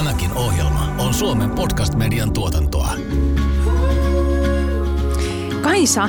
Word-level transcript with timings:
Tämäkin 0.00 0.32
ohjelma 0.32 0.94
on 0.98 1.14
Suomen 1.14 1.50
podcast-median 1.50 2.32
tuotantoa. 2.32 2.88
Kaisa, 5.62 6.08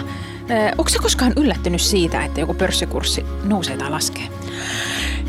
onko 0.78 0.90
se 0.90 1.00
koskaan 1.00 1.34
yllättynyt 1.36 1.82
siitä, 1.82 2.26
että 2.26 2.40
joku 2.40 2.54
pörssikurssi 2.54 3.26
nousee 3.44 3.78
tai 3.78 3.90
laskee? 3.90 4.24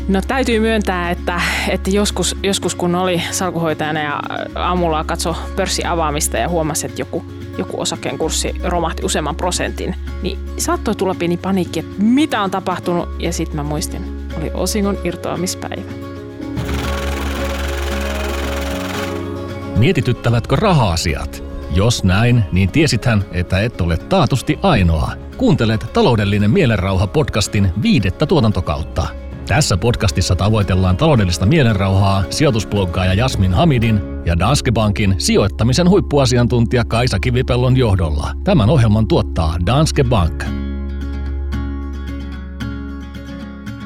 No 0.07 0.21
täytyy 0.27 0.59
myöntää, 0.59 1.11
että, 1.11 1.41
että 1.69 1.89
joskus, 1.89 2.35
joskus 2.43 2.75
kun 2.75 2.95
oli 2.95 3.21
salkuhoitajana 3.31 3.99
ja 3.99 4.19
aamulla 4.55 5.03
katso 5.03 5.35
pörssi 5.55 5.85
avaamista 5.85 6.37
ja 6.37 6.49
huomasi, 6.49 6.85
että 6.85 7.01
joku, 7.01 7.25
joku 7.57 7.81
osakkeen 7.81 8.17
kurssi 8.17 8.55
romahti 8.63 9.05
useamman 9.05 9.35
prosentin, 9.35 9.95
niin 10.21 10.39
saattoi 10.57 10.95
tulla 10.95 11.15
pieni 11.15 11.37
paniikki, 11.37 11.79
että 11.79 12.03
mitä 12.03 12.41
on 12.41 12.51
tapahtunut 12.51 13.09
ja 13.19 13.33
sitten 13.33 13.55
mä 13.55 13.63
muistin, 13.63 14.27
oli 14.37 14.51
osingon 14.53 14.97
irtoamispäivä. 15.03 16.02
Mietityttävätkö 19.77 20.55
raha-asiat? 20.55 21.43
Jos 21.75 22.03
näin, 22.03 22.43
niin 22.51 22.71
tiesithän, 22.71 23.25
että 23.31 23.59
et 23.59 23.81
ole 23.81 23.97
taatusti 23.97 24.59
ainoa. 24.61 25.11
Kuuntelet 25.37 25.89
Taloudellinen 25.93 26.51
mielenrauha 26.51 27.07
podcastin 27.07 27.69
viidettä 27.81 28.25
tuotantokautta. 28.25 29.07
Tässä 29.47 29.77
podcastissa 29.77 30.35
tavoitellaan 30.35 30.97
taloudellista 30.97 31.45
mielenrauhaa 31.45 32.23
sijoitusbloggaaja 32.29 33.13
Jasmin 33.13 33.53
Hamidin 33.53 34.01
ja 34.25 34.39
Danske 34.39 34.71
Bankin 34.71 35.15
sijoittamisen 35.17 35.89
huippuasiantuntija 35.89 36.85
Kaisa 36.85 37.19
Kivipellon 37.19 37.77
johdolla. 37.77 38.31
Tämän 38.43 38.69
ohjelman 38.69 39.07
tuottaa 39.07 39.55
Danske 39.65 40.03
Bank. 40.03 40.43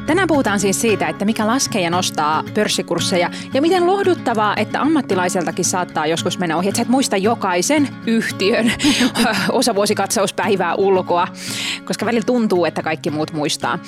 Tänään 0.08 0.28
puhutaan 0.28 0.60
siis 0.60 0.82
siitä, 0.82 1.08
että 1.08 1.26
mikä 1.26 1.48
laskee 1.48 1.82
ja 1.82 1.90
nostaa 1.90 2.44
pörssikursseja 2.54 3.32
ja 3.54 3.62
miten 3.62 3.88
lohduttavaa, 3.88 4.56
että 4.58 4.82
ammattilaiseltakin 4.82 5.66
saattaa 5.66 6.08
joskus 6.08 6.40
mennä 6.40 6.58
ohi, 6.58 6.68
että 6.68 6.78
sä 6.78 6.82
et 6.82 6.88
muista 6.88 7.18
jokaisen 7.18 7.90
yhtiön 8.06 8.72
osavuosikatsauspäivää 9.50 10.76
ulkoa, 10.76 11.28
koska 11.86 12.06
välillä 12.06 12.26
tuntuu, 12.26 12.66
että 12.66 12.82
kaikki 12.82 13.10
muut 13.10 13.34
muistaa. 13.34 13.80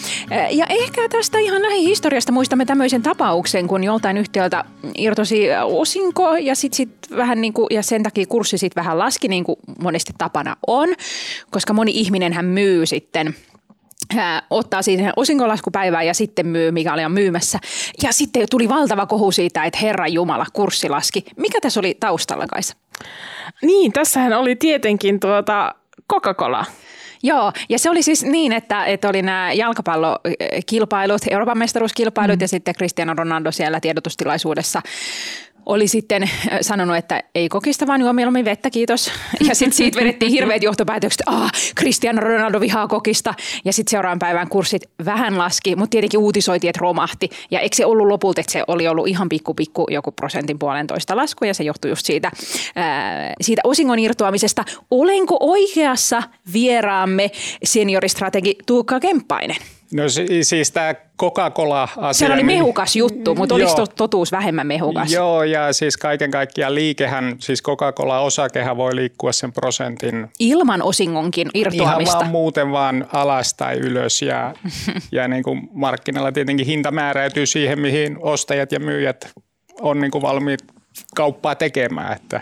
Ja 0.52 0.66
ehkä 0.70 1.10
tästä 1.10 1.40
ihan 1.40 1.62
lähihistoriasta 1.62 2.32
muistamme 2.32 2.66
tämmöisen 2.66 3.04
tapauksen, 3.04 3.68
kun 3.68 3.84
joltain 3.84 4.18
yhtiöltä 4.18 4.64
irtosi 4.98 5.48
osinko 5.64 6.36
ja 6.36 6.56
sit, 6.56 6.74
sit 6.74 6.90
vähän 7.16 7.42
niin 7.42 7.54
kuin, 7.54 7.68
ja 7.72 7.84
sen 7.84 8.04
takia 8.04 8.26
kurssi 8.26 8.58
sitten 8.58 8.82
vähän 8.84 9.00
laski, 9.00 9.28
niin 9.28 9.44
kuin 9.44 9.60
monesti 9.82 10.14
tapana 10.18 10.56
on, 10.68 10.90
koska 11.52 11.74
moni 11.74 11.92
ihminen 11.96 12.34
hän 12.34 12.46
myy 12.46 12.86
sitten– 12.86 13.36
ottaa 14.50 14.82
siihen 14.82 15.14
osinkolaskupäivään 15.16 16.08
ja 16.08 16.14
sitten 16.14 16.48
myy, 16.48 16.72
mikä 16.72 16.94
oli 16.94 17.10
myymässä. 17.10 17.60
Ja 18.04 18.14
sitten 18.14 18.48
tuli 18.50 18.70
valtava 18.70 19.06
kohu 19.06 19.32
siitä, 19.32 19.64
että 19.64 19.80
Herra 19.82 20.08
Jumala, 20.08 20.46
kurssi 20.54 20.90
laski. 20.90 21.26
Mikä 21.38 21.62
tässä 21.62 21.80
oli 21.80 21.98
taustalla, 22.00 22.48
Kaisa? 22.48 22.76
Niin, 23.62 23.92
tässähän 23.92 24.34
oli 24.34 24.56
tietenkin 24.56 25.20
tuota 25.20 25.76
Coca-Cola. 26.14 26.66
Joo, 27.24 27.52
ja 27.70 27.80
se 27.80 27.90
oli 27.90 28.04
siis 28.04 28.24
niin, 28.24 28.52
että, 28.52 28.86
että 28.86 29.10
oli 29.10 29.22
nämä 29.22 29.54
jalkapallokilpailut, 29.54 31.22
Euroopan 31.30 31.58
mestaruuskilpailut 31.58 32.40
mm. 32.40 32.42
ja 32.42 32.48
sitten 32.48 32.76
Cristiano 32.76 33.14
Ronaldo 33.14 33.52
siellä 33.52 33.80
tiedotustilaisuudessa 33.80 34.82
oli 35.70 35.88
sitten 35.88 36.24
äh, 36.24 36.30
sanonut, 36.62 36.98
että 36.98 37.24
ei 37.36 37.50
kokista, 37.50 37.88
vaan 37.88 38.02
juo 38.02 38.14
mieluummin 38.14 38.46
vettä, 38.46 38.70
kiitos. 38.70 39.12
Ja 39.48 39.56
sitten 39.56 39.78
siitä 39.78 40.00
vedettiin 40.00 40.32
hirveät 40.32 40.64
johtopäätökset, 40.64 41.22
että 41.22 41.50
Cristiano 41.80 42.22
Ronaldo 42.22 42.60
vihaa 42.60 42.88
kokista. 42.88 43.34
Ja 43.66 43.74
sitten 43.74 43.92
seuraavan 43.92 44.20
päivän 44.20 44.50
kurssit 44.50 44.82
vähän 45.06 45.38
laski, 45.38 45.76
mutta 45.76 45.92
tietenkin 45.92 46.20
uutisoitiin, 46.20 46.70
että 46.70 46.80
romahti. 46.82 47.30
Ja 47.52 47.60
eikö 47.60 47.76
se 47.76 47.86
ollut 47.86 48.08
lopulta, 48.08 48.42
että 48.42 48.52
se 48.52 48.64
oli 48.68 48.88
ollut 48.88 49.08
ihan 49.08 49.30
pikku 49.30 49.54
pikku 49.54 49.88
joku 49.90 50.12
prosentin 50.12 50.60
puolentoista 50.60 51.16
lasku 51.16 51.46
ja 51.46 51.54
se 51.54 51.64
johtui 51.64 51.92
just 51.92 52.06
siitä, 52.06 52.32
ää, 52.76 53.26
äh, 53.26 53.34
siitä 53.42 53.62
osingon 53.64 54.00
irtoamisesta. 54.00 54.66
Olenko 54.92 55.38
oikeassa 55.40 56.24
vieraamme 56.54 57.32
senioristrategi 57.64 58.56
Tuukka 58.66 59.00
Kemppainen? 59.00 59.58
No 59.94 60.04
siis 60.42 60.72
tämä 60.72 60.96
Coca-Cola-asia. 61.20 62.14
Se 62.28 62.34
oli 62.34 62.36
niin- 62.36 62.46
mehukas 62.46 62.96
juttu, 62.96 63.36
mutta 63.36 63.56
oliko 63.56 63.88
totuus 63.88 64.32
vähemmän 64.32 64.68
mehukas? 64.68 65.12
Joo, 65.12 65.44
ja 65.44 65.74
siis 65.74 65.98
kaiken 65.98 66.32
kaikkiaan 66.32 66.76
liikehän, 66.76 67.36
siis 67.40 67.64
Coca-Cola-osakehan 67.64 68.78
voi 68.78 68.96
liikkua 68.96 69.32
sen 69.32 69.54
prosentin. 69.54 70.28
Ilman 70.40 70.82
osingonkin 70.82 71.48
irtoamista. 71.54 71.94
Ihan 71.94 72.20
vaan 72.20 72.32
muuten 72.32 72.72
vaan 72.72 73.08
alas 73.14 73.54
tai 73.54 73.78
ylös. 73.78 74.22
Ja, 74.22 74.54
ja 75.12 75.28
niin 75.28 75.44
kuin 75.44 75.70
markkinalla 75.72 76.32
tietenkin 76.32 76.66
hinta 76.66 76.92
määräytyy 76.92 77.46
siihen, 77.46 77.80
mihin 77.80 78.18
ostajat 78.20 78.72
ja 78.72 78.80
myyjät 78.80 79.32
on 79.82 80.00
niin 80.00 80.12
kuin 80.12 80.22
valmiit 80.22 80.60
kauppaa 81.16 81.56
tekemään. 81.56 82.14
Että, 82.14 82.42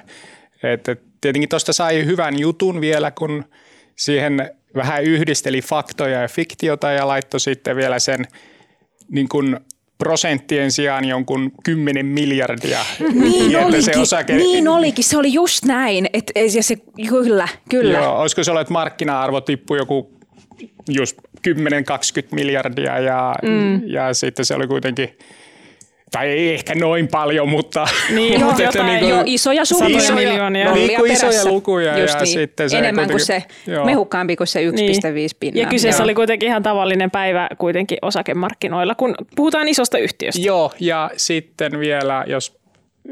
että 0.64 0.96
tietenkin 1.22 1.50
tuosta 1.50 1.74
sai 1.74 2.06
hyvän 2.06 2.40
jutun 2.40 2.82
vielä, 2.82 3.12
kun 3.12 3.46
siihen 3.96 4.52
vähän 4.78 5.04
yhdisteli 5.04 5.62
faktoja 5.62 6.22
ja 6.22 6.28
fiktiota 6.28 6.92
ja 6.92 7.08
laittoi 7.08 7.40
sitten 7.40 7.76
vielä 7.76 8.00
sen 8.00 8.26
niin 9.12 9.30
kuin 9.30 9.60
prosenttien 9.98 10.72
sijaan 10.72 11.06
jonkun 11.06 11.52
10 11.64 12.06
miljardia. 12.06 12.80
Niin 13.14 13.58
olikin, 13.58 13.84
se 13.84 13.98
osake... 13.98 14.36
niin 14.36 14.68
olikin, 14.68 15.04
se 15.04 15.18
oli 15.18 15.34
just 15.34 15.66
näin. 15.66 16.10
Et, 16.14 16.32
ja 16.56 16.64
se, 16.64 16.76
kyllä, 17.10 17.48
kyllä. 17.70 18.00
Joo, 18.00 18.22
olisiko 18.22 18.44
se 18.44 18.52
ollut, 18.52 18.62
että 18.62 18.74
markkina-arvo 18.74 19.42
tippui 19.42 19.78
joku 19.78 20.12
just 20.90 21.18
10-20 21.48 21.52
miljardia 22.32 23.00
ja, 23.00 23.36
mm. 23.44 23.88
ja 23.88 24.14
sitten 24.14 24.46
se 24.46 24.56
oli 24.56 24.68
kuitenkin– 24.68 25.10
tai 26.12 26.28
ei 26.28 26.54
ehkä 26.54 26.76
noin 26.76 27.08
paljon, 27.08 27.50
mutta... 27.50 27.88
Niin, 28.10 28.42
mutta 28.46 28.64
jotain, 28.64 28.86
niin 28.86 29.00
kuin, 29.00 29.10
jo 29.10 29.24
isoja 29.26 29.66
summia. 29.66 30.00
Satoja 30.00 30.16
miljoonia. 30.16 30.72
Niin 30.72 30.96
kuin 30.96 31.12
isoja 31.12 31.46
lukuja. 31.46 31.98
Just 31.98 32.14
ja 32.14 32.20
niin. 32.20 32.34
sitten 32.34 32.70
se 32.70 32.78
Enemmän 32.78 33.10
kuin 33.10 33.20
se, 33.20 33.44
joo. 33.68 33.86
mehukkaampi 33.86 34.36
kuin 34.36 34.48
se 34.48 34.60
1,5 34.70 34.74
niin. 34.76 35.30
pinnaa. 35.40 35.64
Ja 35.64 35.70
kyseessä 35.70 36.02
joo. 36.02 36.06
oli 36.06 36.16
kuitenkin 36.16 36.50
ihan 36.50 36.64
tavallinen 36.64 37.12
päivä 37.12 37.50
kuitenkin 37.58 37.98
osakemarkkinoilla, 38.02 38.96
kun 38.96 39.16
puhutaan 39.36 39.68
isosta 39.68 39.98
yhtiöstä. 39.98 40.42
Joo, 40.42 40.72
ja 40.80 41.12
sitten 41.18 41.80
vielä, 41.80 42.24
jos 42.28 42.58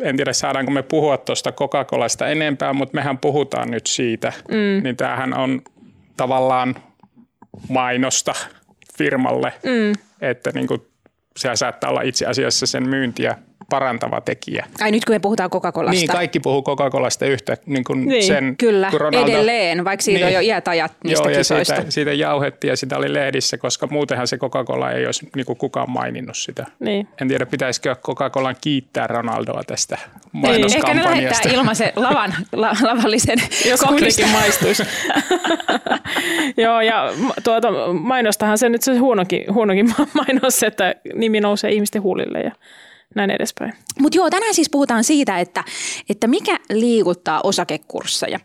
en 0.01 0.15
tiedä 0.15 0.33
saadaanko 0.33 0.71
me 0.71 0.83
puhua 0.83 1.17
tuosta 1.17 1.51
Coca-Colasta 1.51 2.27
enempää, 2.27 2.73
mutta 2.73 2.95
mehän 2.95 3.17
puhutaan 3.17 3.71
nyt 3.71 3.87
siitä, 3.87 4.33
mm. 4.49 4.83
niin 4.83 4.97
tämähän 4.97 5.37
on 5.37 5.61
tavallaan 6.17 6.75
mainosta 7.69 8.33
firmalle, 8.97 9.53
mm. 9.63 9.93
että 10.21 10.51
niin 10.53 10.67
kuin 10.67 10.81
se 11.37 11.49
saattaa 11.55 11.89
olla 11.89 12.01
itse 12.01 12.25
asiassa 12.25 12.65
sen 12.65 12.89
myyntiä 12.89 13.37
parantava 13.69 14.21
tekijä. 14.21 14.65
Ai 14.81 14.91
nyt 14.91 15.05
kun 15.05 15.15
me 15.15 15.19
puhutaan 15.19 15.49
Coca-Colasta. 15.49 15.91
Niin, 15.91 16.07
kaikki 16.07 16.39
puhuu 16.39 16.63
Coca-Colasta 16.63 17.25
yhtä 17.25 17.57
niin 17.65 17.83
kuin 17.83 18.05
niin, 18.05 18.23
sen, 18.23 18.57
Kyllä, 18.57 18.91
Ronaldo, 18.93 19.31
edelleen, 19.31 19.85
vaikka 19.85 20.03
siitä 20.03 20.25
niin, 20.25 20.27
on 20.27 20.33
jo 20.33 20.39
iät 20.39 20.67
ajat 20.67 20.91
niistä 21.03 21.29
joo, 21.29 21.37
kisoista. 21.37 21.73
Ja 21.73 21.79
siitä, 21.79 21.91
siitä 21.91 22.13
jauhettiin 22.13 22.69
ja 22.69 22.77
sitä 22.77 22.97
oli 22.97 23.13
lehdissä, 23.13 23.57
koska 23.57 23.87
muutenhan 23.87 24.27
se 24.27 24.37
Coca-Cola 24.37 24.91
ei 24.91 25.05
olisi 25.05 25.29
niin 25.35 25.45
kuin 25.45 25.57
kukaan 25.57 25.89
maininnut 25.89 26.37
sitä. 26.37 26.65
Niin. 26.79 27.07
En 27.21 27.27
tiedä, 27.27 27.45
pitäisikö 27.45 27.95
Coca-Colan 27.95 28.55
kiittää 28.61 29.07
Ronaldoa 29.07 29.63
tästä 29.67 29.97
mainoskampanjasta. 30.31 30.93
Niin, 30.93 30.99
ehkä 30.99 31.09
ne 31.09 31.23
lähettää 31.23 31.51
ilmaisen 31.51 31.91
lavan, 31.95 32.33
la, 32.51 32.71
lavallisen 32.81 33.37
Jos 33.69 33.81
kuitenkin 33.81 34.29
maistuisi. 34.29 34.83
joo, 36.63 36.81
ja 36.81 37.13
tuota, 37.43 37.67
mainostahan 37.93 38.57
se 38.57 38.69
nyt 38.69 38.81
se 38.81 38.97
huonokin, 38.97 39.53
huonokin 39.53 39.93
mainos, 40.13 40.63
että 40.63 40.95
nimi 41.15 41.41
nousee 41.41 41.71
ihmisten 41.71 42.01
huulille 42.01 42.39
ja 42.39 42.51
näin 43.15 43.31
edespäin. 43.31 43.73
Mutta 43.99 44.17
joo, 44.17 44.29
tänään 44.29 44.53
siis 44.53 44.69
puhutaan 44.69 45.03
siitä, 45.03 45.39
että, 45.39 45.63
että 46.09 46.27
mikä 46.27 46.59
liikuttaa 46.69 47.41
osakekursseja. 47.43 48.39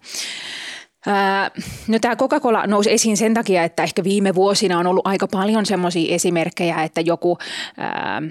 No 1.89 1.99
tämä 1.99 2.17
Coca-Cola 2.17 2.67
nousi 2.67 2.93
esiin 2.93 3.17
sen 3.17 3.35
takia, 3.35 3.65
että 3.65 3.83
ehkä 3.83 4.05
viime 4.05 4.35
vuosina 4.35 4.79
on 4.79 4.87
ollut 4.87 5.07
aika 5.07 5.27
paljon 5.27 5.67
semmoisia 5.67 6.15
esimerkkejä, 6.15 6.83
että 6.83 7.01
joku 7.01 7.39
öö, 7.79 8.31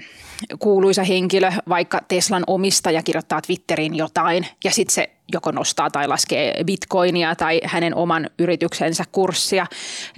kuuluisa 0.58 1.04
henkilö, 1.04 1.52
vaikka 1.68 2.00
Teslan 2.08 2.44
omistaja 2.46 3.02
kirjoittaa 3.02 3.40
Twitteriin 3.40 3.96
jotain 3.96 4.46
ja 4.64 4.70
sitten 4.70 4.94
se 4.94 5.10
joko 5.32 5.50
nostaa 5.50 5.90
tai 5.90 6.08
laskee 6.08 6.64
bitcoinia 6.64 7.34
tai 7.34 7.60
hänen 7.64 7.94
oman 7.94 8.30
yrityksensä 8.38 9.04
kurssia. 9.12 9.66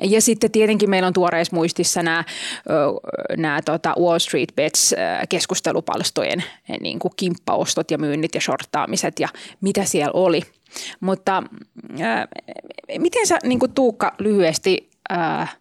Ja 0.02 0.20
sitten 0.20 0.50
tietenkin 0.50 0.90
meillä 0.90 1.06
on 1.06 1.12
tuoreissa 1.12 1.56
muistissa 1.56 2.02
nämä, 2.02 2.24
nämä 3.36 3.62
tota 3.62 3.94
Wall 4.00 4.18
Street 4.18 4.52
Bets 4.56 4.94
keskustelupalstojen 5.28 6.44
niin 6.80 6.98
kuin 6.98 7.12
kimppaostot 7.16 7.90
ja 7.90 7.98
myynnit 7.98 8.34
ja 8.34 8.40
shorttaamiset 8.40 9.20
ja 9.20 9.28
mitä 9.60 9.84
siellä 9.84 10.12
oli. 10.14 10.42
Mutta 11.00 11.42
äh, 12.00 12.28
miten 12.98 13.26
sä 13.26 13.38
niin 13.42 13.58
kuin 13.58 13.72
Tuukka 13.72 14.14
lyhyesti 14.18 14.90
äh, 15.12 15.56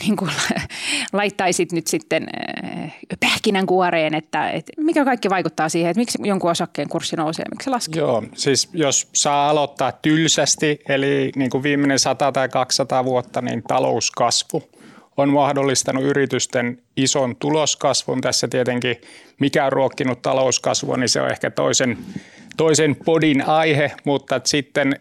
niin 0.00 0.16
kuin 0.16 0.30
laittaisit 1.12 1.72
nyt 1.72 1.86
sitten 1.86 2.26
äh, 2.64 2.96
pähkinänkuoreen, 3.20 4.14
että, 4.14 4.50
että 4.50 4.72
mikä 4.76 5.04
kaikki 5.04 5.30
vaikuttaa 5.30 5.68
siihen, 5.68 5.90
että 5.90 6.00
miksi 6.00 6.18
jonkun 6.24 6.50
osakkeen 6.50 6.88
kurssi 6.88 7.16
nousee 7.16 7.44
miksi 7.50 7.64
se 7.64 7.70
laskee? 7.70 8.00
Joo, 8.00 8.24
siis 8.34 8.68
jos 8.72 9.08
saa 9.12 9.50
aloittaa 9.50 9.92
tylsästi, 9.92 10.78
eli 10.88 11.32
niin 11.36 11.50
kuin 11.50 11.62
viimeinen 11.62 11.98
100 11.98 12.32
tai 12.32 12.48
200 12.48 13.04
vuotta, 13.04 13.42
niin 13.42 13.62
talouskasvu 13.62 14.62
on 15.16 15.28
mahdollistanut 15.28 16.04
yritysten 16.04 16.82
ison 16.96 17.36
tuloskasvun. 17.36 18.20
Tässä 18.20 18.48
tietenkin 18.48 18.96
mikä 19.40 19.66
on 19.66 19.72
ruokkinut 19.72 20.22
talouskasvua, 20.22 20.96
niin 20.96 21.08
se 21.08 21.20
on 21.20 21.30
ehkä 21.30 21.50
toisen, 21.50 21.98
toisen 22.56 22.96
podin 23.04 23.48
aihe, 23.48 23.92
mutta 24.04 24.40
sitten 24.44 24.96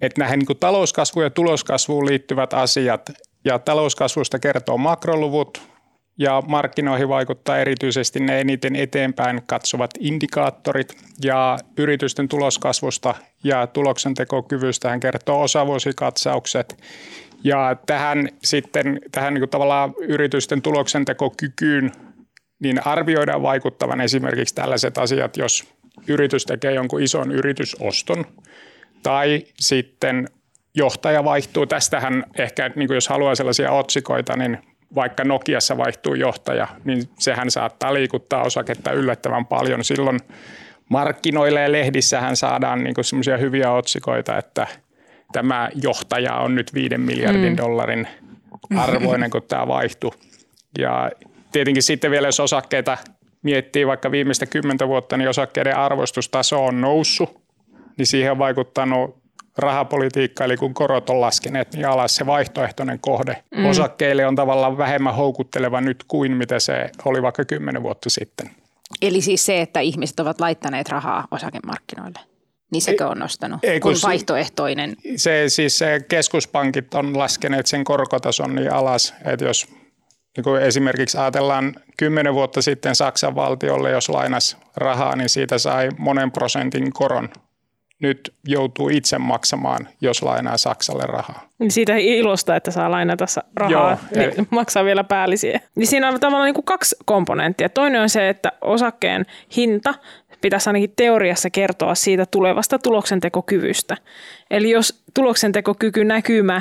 että 0.00 0.20
näihin 0.20 0.38
niin 0.38 0.58
talouskasvuun 0.60 1.24
ja 1.24 1.30
tuloskasvuun 1.30 2.06
liittyvät 2.06 2.54
asiat. 2.54 3.10
Ja 3.44 3.58
talouskasvusta 3.58 4.38
kertoo 4.38 4.78
makroluvut 4.78 5.62
ja 6.18 6.42
markkinoihin 6.46 7.08
vaikuttaa 7.08 7.58
erityisesti 7.58 8.20
ne 8.20 8.40
eniten 8.40 8.76
eteenpäin 8.76 9.42
katsovat 9.46 9.90
indikaattorit. 10.00 10.96
Ja 11.24 11.58
yritysten 11.78 12.28
tuloskasvusta 12.28 13.14
ja 13.44 13.66
tuloksentekokyvystä 13.66 14.90
hän 14.90 15.00
kertoo 15.00 15.42
osavuosikatsaukset. 15.42 16.76
Ja 17.44 17.76
tähän 17.86 18.28
sitten 18.44 19.00
tähän 19.12 19.34
niin 19.34 19.48
tavallaan 19.48 19.94
yritysten 19.98 20.62
tuloksentekokykyyn 20.62 21.92
niin 22.62 22.86
arvioidaan 22.86 23.42
vaikuttavan 23.42 24.00
esimerkiksi 24.00 24.54
tällaiset 24.54 24.98
asiat, 24.98 25.36
jos 25.36 25.74
yritys 26.08 26.46
tekee 26.46 26.72
jonkun 26.72 27.02
ison 27.02 27.32
yritysoston 27.32 28.26
tai 29.02 29.44
sitten 29.60 30.28
johtaja 30.74 31.24
vaihtuu. 31.24 31.66
Tästähän 31.66 32.24
ehkä, 32.38 32.70
niin 32.76 32.86
kuin 32.86 32.94
jos 32.94 33.08
haluaa 33.08 33.34
sellaisia 33.34 33.70
otsikoita, 33.70 34.36
niin 34.36 34.58
vaikka 34.94 35.24
Nokiassa 35.24 35.76
vaihtuu 35.76 36.14
johtaja, 36.14 36.68
niin 36.84 37.08
sehän 37.18 37.50
saattaa 37.50 37.94
liikuttaa 37.94 38.42
osaketta 38.42 38.92
yllättävän 38.92 39.46
paljon. 39.46 39.84
Silloin 39.84 40.20
markkinoille 40.88 41.60
ja 41.60 41.72
lehdissähän 41.72 42.36
saadaan 42.36 42.84
niin 42.84 42.94
semmoisia 43.00 43.36
hyviä 43.36 43.72
otsikoita, 43.72 44.38
että– 44.38 44.66
tämä 45.34 45.68
johtaja 45.74 46.34
on 46.34 46.54
nyt 46.54 46.74
viiden 46.74 47.00
miljardin 47.00 47.52
mm. 47.52 47.56
dollarin 47.56 48.08
arvoinen, 48.76 49.30
kun 49.30 49.42
tämä 49.42 49.68
vaihtui. 49.68 50.10
Ja 50.78 51.10
tietenkin 51.52 51.82
sitten 51.82 52.10
vielä, 52.10 52.28
jos 52.28 52.40
osakkeita 52.40 52.98
miettii 53.44 53.86
vaikka 53.86 54.10
viimeistä 54.10 54.46
kymmentä 54.46 54.88
vuotta, 54.88 55.16
niin 55.16 55.28
osakkeiden 55.28 55.76
arvostustaso 55.76 56.64
on 56.64 56.80
noussut, 56.80 57.40
niin 57.98 58.06
siihen 58.06 58.32
on 58.32 58.38
vaikuttanut 58.38 59.24
rahapolitiikka, 59.58 60.44
eli 60.44 60.56
kun 60.56 60.74
korot 60.74 61.10
on 61.10 61.20
laskeneet, 61.20 61.74
niin 61.74 61.88
alas 61.88 62.16
se 62.16 62.26
vaihtoehtoinen 62.26 63.00
kohde 63.00 63.42
mm. 63.56 63.66
osakkeille 63.66 64.26
on 64.26 64.36
tavallaan 64.36 64.78
vähemmän 64.78 65.14
houkutteleva 65.14 65.80
nyt 65.80 66.04
kuin 66.08 66.32
mitä 66.32 66.58
se 66.58 66.90
oli 67.04 67.22
vaikka 67.22 67.44
kymmenen 67.44 67.82
vuotta 67.82 68.10
sitten. 68.10 68.50
Eli 69.02 69.20
siis 69.20 69.46
se, 69.46 69.60
että 69.60 69.80
ihmiset 69.80 70.20
ovat 70.20 70.40
laittaneet 70.40 70.88
rahaa 70.88 71.28
osakemarkkinoille? 71.30 72.20
niin 72.74 72.82
sekö 72.82 73.08
on 73.08 73.18
nostanut 73.18 73.64
ei, 73.64 73.80
kun, 73.80 73.92
kun 73.92 74.00
vaihtoehtoinen? 74.02 74.96
Se, 75.16 75.44
siis 75.48 75.78
se 75.78 76.00
keskuspankit 76.08 76.94
on 76.94 77.18
laskeneet 77.18 77.66
sen 77.66 77.84
korkotason 77.84 78.54
niin 78.54 78.72
alas, 78.72 79.14
että 79.24 79.44
jos 79.44 79.66
niin 80.36 80.44
kuin 80.44 80.62
esimerkiksi 80.62 81.18
ajatellaan 81.18 81.74
kymmenen 81.96 82.34
vuotta 82.34 82.62
sitten 82.62 82.94
Saksan 82.94 83.34
valtiolle, 83.34 83.90
jos 83.90 84.08
lainas 84.08 84.56
rahaa, 84.76 85.16
niin 85.16 85.28
siitä 85.28 85.58
sai 85.58 85.88
monen 85.98 86.32
prosentin 86.32 86.92
koron. 86.92 87.28
Nyt 88.00 88.34
joutuu 88.46 88.88
itse 88.88 89.18
maksamaan, 89.18 89.88
jos 90.00 90.22
lainaa 90.22 90.56
Saksalle 90.56 91.02
rahaa. 91.06 91.48
Niin 91.58 91.70
siitä 91.70 91.96
ilosta, 91.96 92.56
että 92.56 92.70
saa 92.70 92.90
lainata 92.90 93.24
rahaa, 93.56 93.70
Joo, 93.72 93.96
niin 94.16 94.48
maksaa 94.50 94.84
vielä 94.84 95.04
päällisiä. 95.04 95.60
Niin 95.74 95.86
siinä 95.86 96.08
on 96.08 96.20
tavallaan 96.20 96.46
niin 96.46 96.54
kuin 96.54 96.64
kaksi 96.64 96.96
komponenttia. 97.04 97.68
Toinen 97.68 98.02
on 98.02 98.08
se, 98.08 98.28
että 98.28 98.52
osakkeen 98.60 99.26
hinta 99.56 99.94
pitäisi 100.40 100.68
ainakin 100.68 100.92
teoriassa 100.96 101.50
kertoa 101.50 101.94
siitä 101.94 102.26
tulevasta 102.26 102.78
tuloksentekokyvystä. 102.78 103.96
Eli 104.50 104.70
jos 104.70 105.02
tuloksentekokyky 105.14 106.04
näkymä 106.04 106.60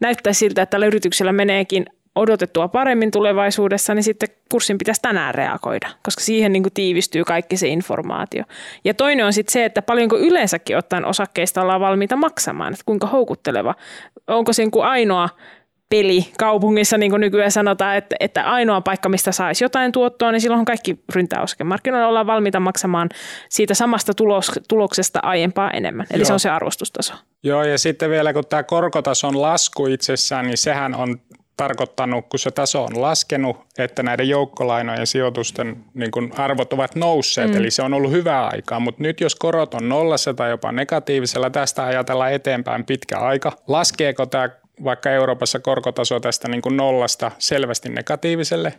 näyttää 0.00 0.32
siltä, 0.32 0.62
että 0.62 0.70
tällä 0.70 0.86
yrityksellä 0.86 1.32
meneekin 1.32 1.86
odotettua 2.14 2.68
paremmin 2.68 3.10
tulevaisuudessa, 3.10 3.94
niin 3.94 4.02
sitten 4.02 4.28
kurssin 4.50 4.78
pitäisi 4.78 5.02
tänään 5.02 5.34
reagoida, 5.34 5.88
koska 6.02 6.20
siihen 6.20 6.52
niin 6.52 6.62
kuin 6.62 6.72
tiivistyy 6.72 7.24
kaikki 7.24 7.56
se 7.56 7.68
informaatio. 7.68 8.44
Ja 8.84 8.94
toinen 8.94 9.26
on 9.26 9.32
sitten 9.32 9.52
se, 9.52 9.64
että 9.64 9.82
paljonko 9.82 10.18
yleensäkin 10.18 10.76
ottaen 10.76 11.04
osakkeista 11.04 11.62
ollaan 11.62 11.80
valmiita 11.80 12.16
maksamaan, 12.16 12.72
että 12.72 12.82
kuinka 12.86 13.06
houkutteleva. 13.06 13.74
Onko 14.26 14.52
se 14.52 14.62
niin 14.62 14.84
ainoa 14.84 15.28
peli 15.88 16.28
kaupungissa, 16.38 16.98
niin 16.98 17.10
kuin 17.10 17.20
nykyään 17.20 17.50
sanotaan, 17.50 17.96
että, 17.96 18.16
että 18.20 18.42
ainoa 18.42 18.80
paikka, 18.80 19.08
mistä 19.08 19.32
saisi 19.32 19.64
jotain 19.64 19.92
tuottoa, 19.92 20.32
niin 20.32 20.40
silloin 20.40 20.64
kaikki 20.64 20.98
ryntää 21.14 21.42
osakemarkkinoilla 21.42 22.08
ollaan 22.08 22.26
valmiita 22.26 22.60
maksamaan 22.60 23.08
siitä 23.48 23.74
samasta 23.74 24.14
tulos, 24.14 24.52
tuloksesta 24.68 25.20
aiempaa 25.22 25.70
enemmän. 25.70 26.06
Eli 26.10 26.20
Joo. 26.20 26.26
se 26.26 26.32
on 26.32 26.40
se 26.40 26.50
arvostustaso. 26.50 27.14
Joo, 27.42 27.64
ja 27.64 27.78
sitten 27.78 28.10
vielä 28.10 28.32
kun 28.32 28.44
tämä 28.48 28.62
korkotason 28.62 29.42
lasku 29.42 29.86
itsessään, 29.86 30.46
niin 30.46 30.58
sehän 30.58 30.94
on 30.94 31.20
tarkoittanut, 31.58 32.26
kun 32.28 32.38
se 32.38 32.50
taso 32.50 32.84
on 32.84 33.02
laskenut, 33.02 33.56
että 33.78 34.02
näiden 34.02 34.28
joukkolainojen 34.28 35.06
sijoitusten 35.06 35.76
niin 35.94 36.10
kun 36.10 36.32
arvot 36.36 36.72
ovat 36.72 36.94
nousseet, 36.94 37.50
mm. 37.50 37.56
eli 37.56 37.70
se 37.70 37.82
on 37.82 37.94
ollut 37.94 38.12
hyvää 38.12 38.46
aikaa. 38.46 38.80
Mutta 38.80 39.02
nyt 39.02 39.20
jos 39.20 39.34
korot 39.34 39.74
on 39.74 39.88
nollassa 39.88 40.34
tai 40.34 40.50
jopa 40.50 40.72
negatiivisella, 40.72 41.50
tästä 41.50 41.84
ajatellaan 41.84 42.32
eteenpäin 42.32 42.84
pitkä 42.84 43.18
aika. 43.18 43.52
Laskeeko 43.66 44.26
tämä 44.26 44.48
vaikka 44.84 45.10
Euroopassa 45.10 45.60
korkotaso 45.60 46.20
tästä 46.20 46.48
niin 46.48 46.62
kuin 46.62 46.76
nollasta 46.76 47.30
selvästi 47.38 47.88
negatiiviselle. 47.88 48.74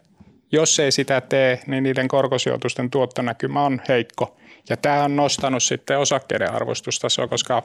Jos 0.52 0.80
ei 0.80 0.92
sitä 0.92 1.22
tee, 1.22 1.60
niin 1.68 1.84
niiden 1.84 2.08
korkosijoitusten 2.08 2.90
tuottonäkymä 2.90 3.64
on 3.64 3.82
heikko. 3.88 4.38
Ja 4.70 4.78
tämä 4.78 5.04
on 5.04 5.16
nostanut 5.16 5.64
sitten 5.64 6.00
osakkeiden 6.00 6.52
arvostustasoa, 6.52 7.28
koska 7.28 7.64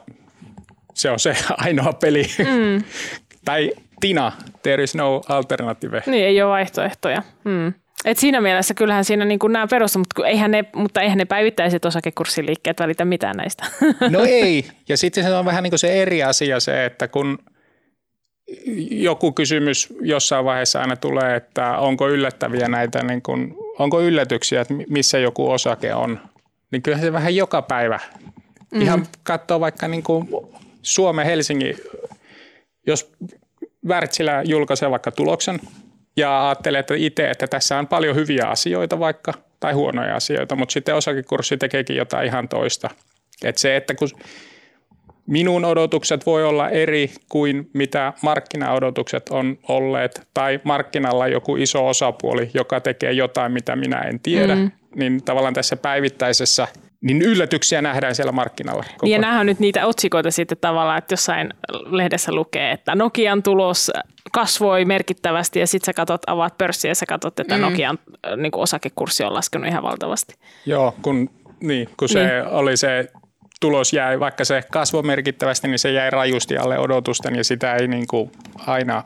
se 0.93 1.09
on 1.09 1.19
se 1.19 1.37
ainoa 1.57 1.93
peli. 1.93 2.23
Mm. 2.39 2.83
tai 3.45 3.71
Tina, 4.05 4.31
there 4.63 4.83
is 4.83 4.95
no 4.95 5.21
alternative. 5.29 6.03
Niin, 6.05 6.25
ei 6.25 6.41
ole 6.41 6.51
vaihtoehtoja. 6.51 7.23
Mm. 7.43 7.73
Et 8.05 8.17
siinä 8.17 8.41
mielessä 8.41 8.73
kyllähän 8.73 9.05
siinä 9.05 9.25
niin 9.25 9.39
nämä 9.49 9.67
perustuu, 9.67 9.99
mutta 9.99 10.27
eihän 10.27 10.51
ne, 10.51 10.63
mutta 10.75 11.01
eihän 11.01 11.17
ne 11.17 11.25
päivittäiset 11.25 11.85
osakekurssiliikkeet 11.85 12.79
välitä 12.79 13.05
mitään 13.05 13.37
näistä. 13.37 13.65
No 14.09 14.19
ei, 14.27 14.65
ja 14.89 14.97
sitten 14.97 15.23
se 15.23 15.33
on 15.33 15.45
vähän 15.45 15.63
niin 15.63 15.71
kuin 15.71 15.79
se 15.79 16.01
eri 16.01 16.23
asia 16.23 16.59
se, 16.59 16.85
että 16.85 17.07
kun– 17.07 17.37
joku 18.91 19.31
kysymys 19.31 19.93
jossain 20.01 20.45
vaiheessa 20.45 20.81
aina 20.81 20.95
tulee, 20.95 21.35
että 21.35 21.77
onko 21.77 22.09
yllättäviä 22.09 22.67
näitä, 22.67 23.03
niin 23.03 23.21
kuin, 23.21 23.55
onko 23.79 24.01
yllätyksiä, 24.01 24.61
että 24.61 24.73
missä 24.89 25.19
joku 25.19 25.51
osake 25.51 25.93
on. 25.93 26.19
Niin 26.71 26.81
kyllä 26.81 26.97
se 26.97 27.13
vähän 27.13 27.35
joka 27.35 27.61
päivä. 27.61 27.99
Ihan 28.81 29.05
katsoo 29.23 29.59
vaikka 29.59 29.87
niin 29.87 30.03
kuin 30.03 30.29
Suomen 30.81 31.25
Helsingin, 31.25 31.77
jos 32.87 33.11
Wärtsilä 33.87 34.41
julkaisee 34.45 34.91
vaikka 34.91 35.11
tuloksen 35.11 35.59
ja 36.17 36.47
ajattelee 36.47 36.79
että 36.79 36.93
itse, 36.97 37.29
että 37.29 37.47
tässä 37.47 37.77
on 37.77 37.87
paljon 37.87 38.15
hyviä 38.15 38.47
asioita 38.47 38.99
vaikka 38.99 39.33
tai 39.59 39.73
huonoja 39.73 40.15
asioita, 40.15 40.55
mutta 40.55 40.73
sitten 40.73 40.95
osakekurssi 40.95 41.57
tekeekin 41.57 41.95
jotain 41.95 42.27
ihan 42.27 42.49
toista. 42.49 42.89
Että 43.43 43.61
se, 43.61 43.75
että 43.75 43.95
kun 43.95 44.09
minun 45.27 45.65
odotukset 45.65 46.25
voi 46.25 46.43
olla 46.43 46.69
eri 46.69 47.11
kuin 47.29 47.69
mitä 47.73 48.13
markkinaodotukset 48.21 49.29
on 49.29 49.57
olleet, 49.67 50.27
tai 50.33 50.59
markkinalla 50.63 51.27
joku 51.27 51.55
iso 51.55 51.87
osapuoli, 51.87 52.51
joka 52.53 52.79
tekee 52.79 53.11
jotain, 53.11 53.51
mitä 53.51 53.75
minä 53.75 54.01
en 54.01 54.19
tiedä, 54.19 54.55
mm. 54.55 54.71
niin 54.95 55.23
tavallaan 55.23 55.53
tässä 55.53 55.75
päivittäisessä 55.75 56.67
niin 57.01 57.21
yllätyksiä 57.21 57.81
nähdään 57.81 58.15
siellä 58.15 58.31
markkinalla. 58.31 58.83
Koko. 58.83 59.05
Ja 59.05 59.19
nämä 59.19 59.39
on 59.39 59.45
nyt 59.45 59.59
niitä 59.59 59.87
otsikoita 59.87 60.31
sitten 60.31 60.57
tavallaan, 60.61 60.97
että 60.97 61.13
jossain 61.13 61.53
lehdessä 61.85 62.31
lukee, 62.31 62.71
että 62.71 62.95
Nokian 62.95 63.43
tulos 63.43 63.91
kasvoi 64.31 64.85
merkittävästi 64.85 65.59
ja 65.59 65.67
sitten 65.67 65.85
sä 65.85 65.93
katsot, 65.93 66.21
avaat 66.27 66.57
pörssiä 66.57 66.91
ja 66.91 66.95
sä 66.95 67.05
katsot, 67.05 67.39
että 67.39 67.55
mm. 67.55 67.61
Nokian 67.61 67.99
niin 68.37 68.55
osakekurssi 68.55 69.23
on 69.23 69.33
laskenut 69.33 69.67
ihan 69.67 69.83
valtavasti. 69.83 70.33
Joo, 70.65 70.95
kun, 71.01 71.29
niin, 71.59 71.89
kun 71.97 72.09
se 72.09 72.27
niin. 72.27 72.47
oli 72.47 72.77
se 72.77 73.11
tulos 73.61 73.93
jäi, 73.93 74.19
vaikka 74.19 74.45
se 74.45 74.63
kasvoi 74.71 75.03
merkittävästi, 75.03 75.67
niin 75.67 75.79
se 75.79 75.91
jäi 75.91 76.09
rajusti 76.09 76.57
alle 76.57 76.79
odotusten 76.79 77.35
ja 77.35 77.43
sitä 77.43 77.75
ei 77.75 77.87
niin 77.87 78.07
kuin 78.07 78.31
aina 78.67 79.03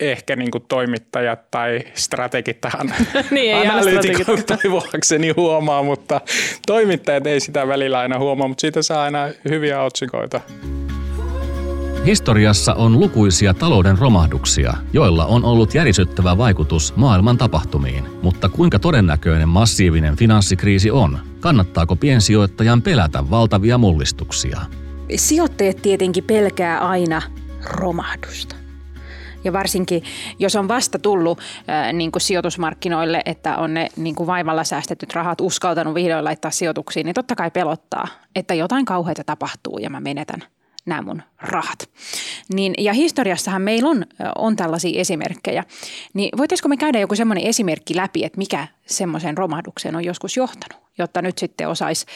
ehkä 0.00 0.36
niin 0.36 0.50
kuin 0.50 0.64
toimittajat 0.68 1.50
tai 1.50 1.80
strategit 1.94 2.60
tähän 2.60 2.94
niin, 3.30 3.56
analyytikot 3.56 4.46
toivoakseni 4.62 5.30
huomaa, 5.36 5.82
mutta 5.82 6.20
toimittajat 6.66 7.26
ei 7.26 7.40
sitä 7.40 7.68
välillä 7.68 7.98
aina 7.98 8.18
huomaa, 8.18 8.48
mutta 8.48 8.60
siitä 8.60 8.82
saa 8.82 9.02
aina 9.02 9.28
hyviä 9.48 9.82
otsikoita. 9.82 10.40
Historiassa 12.06 12.74
on 12.74 13.00
lukuisia 13.00 13.54
talouden 13.54 13.98
romahduksia, 13.98 14.74
joilla 14.92 15.26
on 15.26 15.44
ollut 15.44 15.74
järisyttävä 15.74 16.38
vaikutus 16.38 16.96
maailman 16.96 17.38
tapahtumiin. 17.38 18.04
Mutta 18.22 18.48
kuinka 18.48 18.78
todennäköinen 18.78 19.48
massiivinen 19.48 20.16
finanssikriisi 20.16 20.90
on? 20.90 21.18
Kannattaako 21.40 21.96
piensijoittajan 21.96 22.82
pelätä 22.82 23.30
valtavia 23.30 23.78
mullistuksia? 23.78 24.60
Sijoittajat 25.16 25.82
tietenkin 25.82 26.24
pelkää 26.24 26.78
aina 26.78 27.22
romahdusta. 27.64 28.57
Ja 29.48 29.52
varsinkin, 29.52 30.02
jos 30.38 30.56
on 30.56 30.68
vasta 30.68 30.98
tullut 30.98 31.40
ää, 31.68 31.92
niin 31.92 32.12
kuin 32.12 32.22
sijoitusmarkkinoille, 32.22 33.22
että 33.24 33.56
on 33.56 33.74
ne 33.74 33.88
niin 33.96 34.14
kuin 34.14 34.26
vaivalla 34.26 34.64
säästetyt 34.64 35.14
rahat 35.14 35.40
uskaltanut 35.40 35.94
vihdoin 35.94 36.24
laittaa 36.24 36.50
sijoituksiin, 36.50 37.06
niin 37.06 37.14
totta 37.14 37.36
kai 37.36 37.50
pelottaa, 37.50 38.08
että 38.36 38.54
jotain 38.54 38.84
kauheita 38.84 39.24
tapahtuu 39.24 39.78
ja 39.78 39.90
mä 39.90 40.00
menetän 40.00 40.42
nämä 40.86 41.02
mun 41.02 41.22
rahat. 41.40 41.88
Niin, 42.54 42.74
ja 42.78 42.92
historiassahan 42.92 43.62
meillä 43.62 43.88
on, 43.88 44.04
on 44.36 44.56
tällaisia 44.56 45.00
esimerkkejä. 45.00 45.64
Niin 46.14 46.38
voitaisiko 46.38 46.68
me 46.68 46.76
käydä 46.76 46.98
joku 46.98 47.14
semmoinen 47.14 47.46
esimerkki 47.46 47.96
läpi, 47.96 48.24
että 48.24 48.38
mikä 48.38 48.66
semmoisen 48.86 49.38
romahdukseen 49.38 49.96
on 49.96 50.04
joskus 50.04 50.36
johtanut, 50.36 50.82
jotta 50.98 51.22
nyt 51.22 51.38
sitten 51.38 51.68
osaisi 51.68 52.06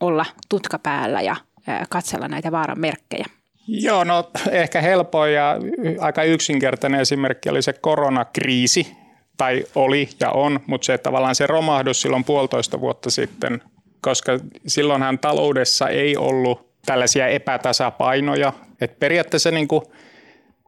olla 0.00 0.26
tutka 0.48 0.78
päällä 0.78 1.20
ja 1.20 1.36
ää, 1.66 1.84
katsella 1.88 2.28
näitä 2.28 2.52
vaaran 2.52 2.80
merkkejä? 2.80 3.26
Joo, 3.66 4.04
no 4.04 4.30
ehkä 4.50 4.80
helpoin 4.80 5.34
ja 5.34 5.56
aika 5.98 6.22
yksinkertainen 6.22 7.00
esimerkki 7.00 7.48
oli 7.48 7.62
se 7.62 7.72
koronakriisi, 7.72 8.96
tai 9.36 9.64
oli 9.74 10.08
ja 10.20 10.30
on, 10.30 10.60
mutta 10.66 10.84
se 10.84 10.98
tavallaan 10.98 11.34
se 11.34 11.46
romahdus 11.46 12.02
silloin 12.02 12.24
puolitoista 12.24 12.80
vuotta 12.80 13.10
sitten, 13.10 13.62
koska 14.00 14.38
silloinhan 14.66 15.18
taloudessa 15.18 15.88
ei 15.88 16.16
ollut 16.16 16.70
tällaisia 16.86 17.26
epätasapainoja. 17.26 18.52
Et 18.80 18.98
periaatteessa 18.98 19.50
niin 19.50 19.68
kuin 19.68 19.82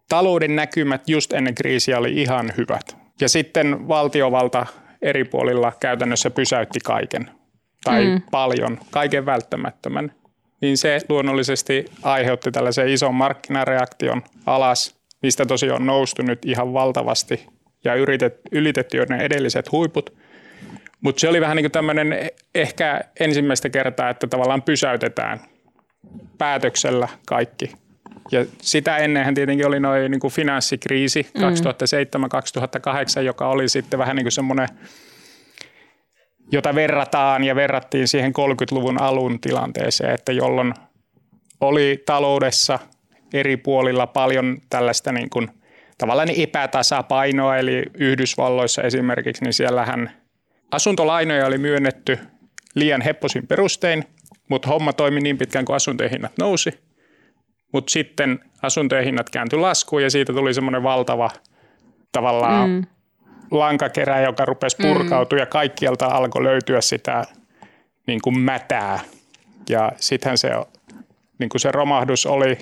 talouden 0.09 0.57
näkymät 0.57 1.09
just 1.09 1.33
ennen 1.33 1.55
kriisiä 1.55 1.99
oli 1.99 2.23
ihan 2.23 2.53
hyvät. 2.57 2.97
Ja 3.21 3.29
sitten 3.29 3.89
valtiovalta 3.89 4.67
eri 5.03 5.25
puolilla 5.25 5.73
käytännössä 5.81 6.31
pysäytti 6.31 6.81
kaiken 6.85 7.31
tai 7.85 8.05
mm. 8.05 8.23
paljon, 8.31 8.79
kaiken 8.91 9.27
välttämättömän. 9.27 10.13
Niin 10.63 10.77
se 10.77 11.01
luonnollisesti 11.09 11.85
aiheutti 12.03 12.51
tällaisen 12.51 12.89
ison 12.89 13.15
markkinareaktion 13.15 14.23
alas, 14.47 14.97
mistä 15.23 15.47
tosiaan 15.47 15.81
on 15.81 15.87
noustu 15.87 16.23
nyt 16.23 16.45
ihan 16.45 16.73
valtavasti 16.73 17.47
ja 17.85 17.95
yritet, 17.95 18.41
ylitetty 18.53 18.97
jo 18.97 19.07
ne 19.09 19.25
edelliset 19.25 19.73
huiput. 19.73 20.17
Mutta 21.01 21.21
se 21.21 21.29
oli 21.29 21.41
vähän 21.41 21.57
niin 21.57 21.65
kuin 21.65 21.73
tämmöinen 21.73 22.31
ehkä 22.55 23.01
ensimmäistä 23.21 23.71
kertaa, 23.71 24.11
että 24.11 24.27
tavallaan 24.27 24.63
pysäytetään 24.63 25.41
päätöksellä 26.39 27.09
kaikki. 27.27 27.73
Ja 28.33 28.45
sitä 28.61 28.97
ennenhän 28.97 29.35
tietenkin 29.35 29.67
oli 29.67 29.81
noin 29.81 30.11
niin 30.11 30.33
finanssikriisi 30.33 31.27
mm. 31.35 31.41
2007-2008, 33.21 33.23
joka 33.23 33.49
oli 33.49 33.69
sitten 33.69 33.99
vähän 33.99 34.17
niin 34.17 34.25
kuin 34.25 34.33
semmoinen, 34.33 34.69
jota 36.53 36.75
verrataan 36.75 37.45
ja 37.45 37.55
verrattiin 37.55 38.09
siihen 38.09 38.33
30-luvun 38.39 39.01
alun 39.01 39.41
tilanteeseen, 39.41 40.15
että 40.15 40.33
jolloin 40.33 40.75
oli 41.61 42.03
taloudessa 42.07 42.79
eri 43.35 43.57
puolilla 43.57 44.07
paljon 44.07 44.59
tällaista 44.71 45.13
niin 45.13 45.31
kuin– 45.31 45.49
tavallaan 46.03 46.31
epätasapainoa, 46.37 47.57
eli 47.57 47.83
Yhdysvalloissa 47.95 48.83
esimerkiksi, 48.83 49.45
niin 49.45 49.53
siellähän 49.53 50.11
asuntolainoja 50.71 51.47
oli 51.47 51.59
myönnetty 51.59 52.19
liian 52.75 53.01
hepposin 53.01 53.47
perustein, 53.47 54.05
mutta 54.49 54.69
homma 54.69 54.93
toimi 54.93 55.21
niin 55.21 55.39
pitkään 55.39 55.65
kuin 55.65 55.77
asuntojen 55.77 56.11
hinnat 56.11 56.33
nousi. 56.39 56.71
Mutta 57.73 57.91
sitten 57.91 58.41
asuntojen 58.63 59.05
hinnat 59.05 59.31
kääntyi 59.31 59.59
laskuun 59.59 60.03
ja 60.03 60.11
siitä 60.11 60.33
tuli 60.33 60.55
semmoinen 60.55 60.83
valtava 60.83 61.31
tavallaan 62.13 62.71
mm. 62.71 62.85
Lankakerä, 63.53 64.21
joka 64.21 64.45
rupesi 64.45 64.77
purkautua 64.83 65.37
mm. 65.37 65.41
ja 65.41 65.47
kaikkialta 65.47 66.07
alkoi 66.07 66.45
löytyä 66.45 66.81
sitä 66.81 67.25
niin 68.07 68.21
kuin 68.23 68.39
mätää. 68.39 69.01
Ja 69.69 69.93
sittenhän 69.97 70.39
se, 70.39 70.51
niin 71.39 71.49
kuin 71.49 71.61
se 71.61 71.73
romahdus 71.73 72.27
oli 72.27 72.59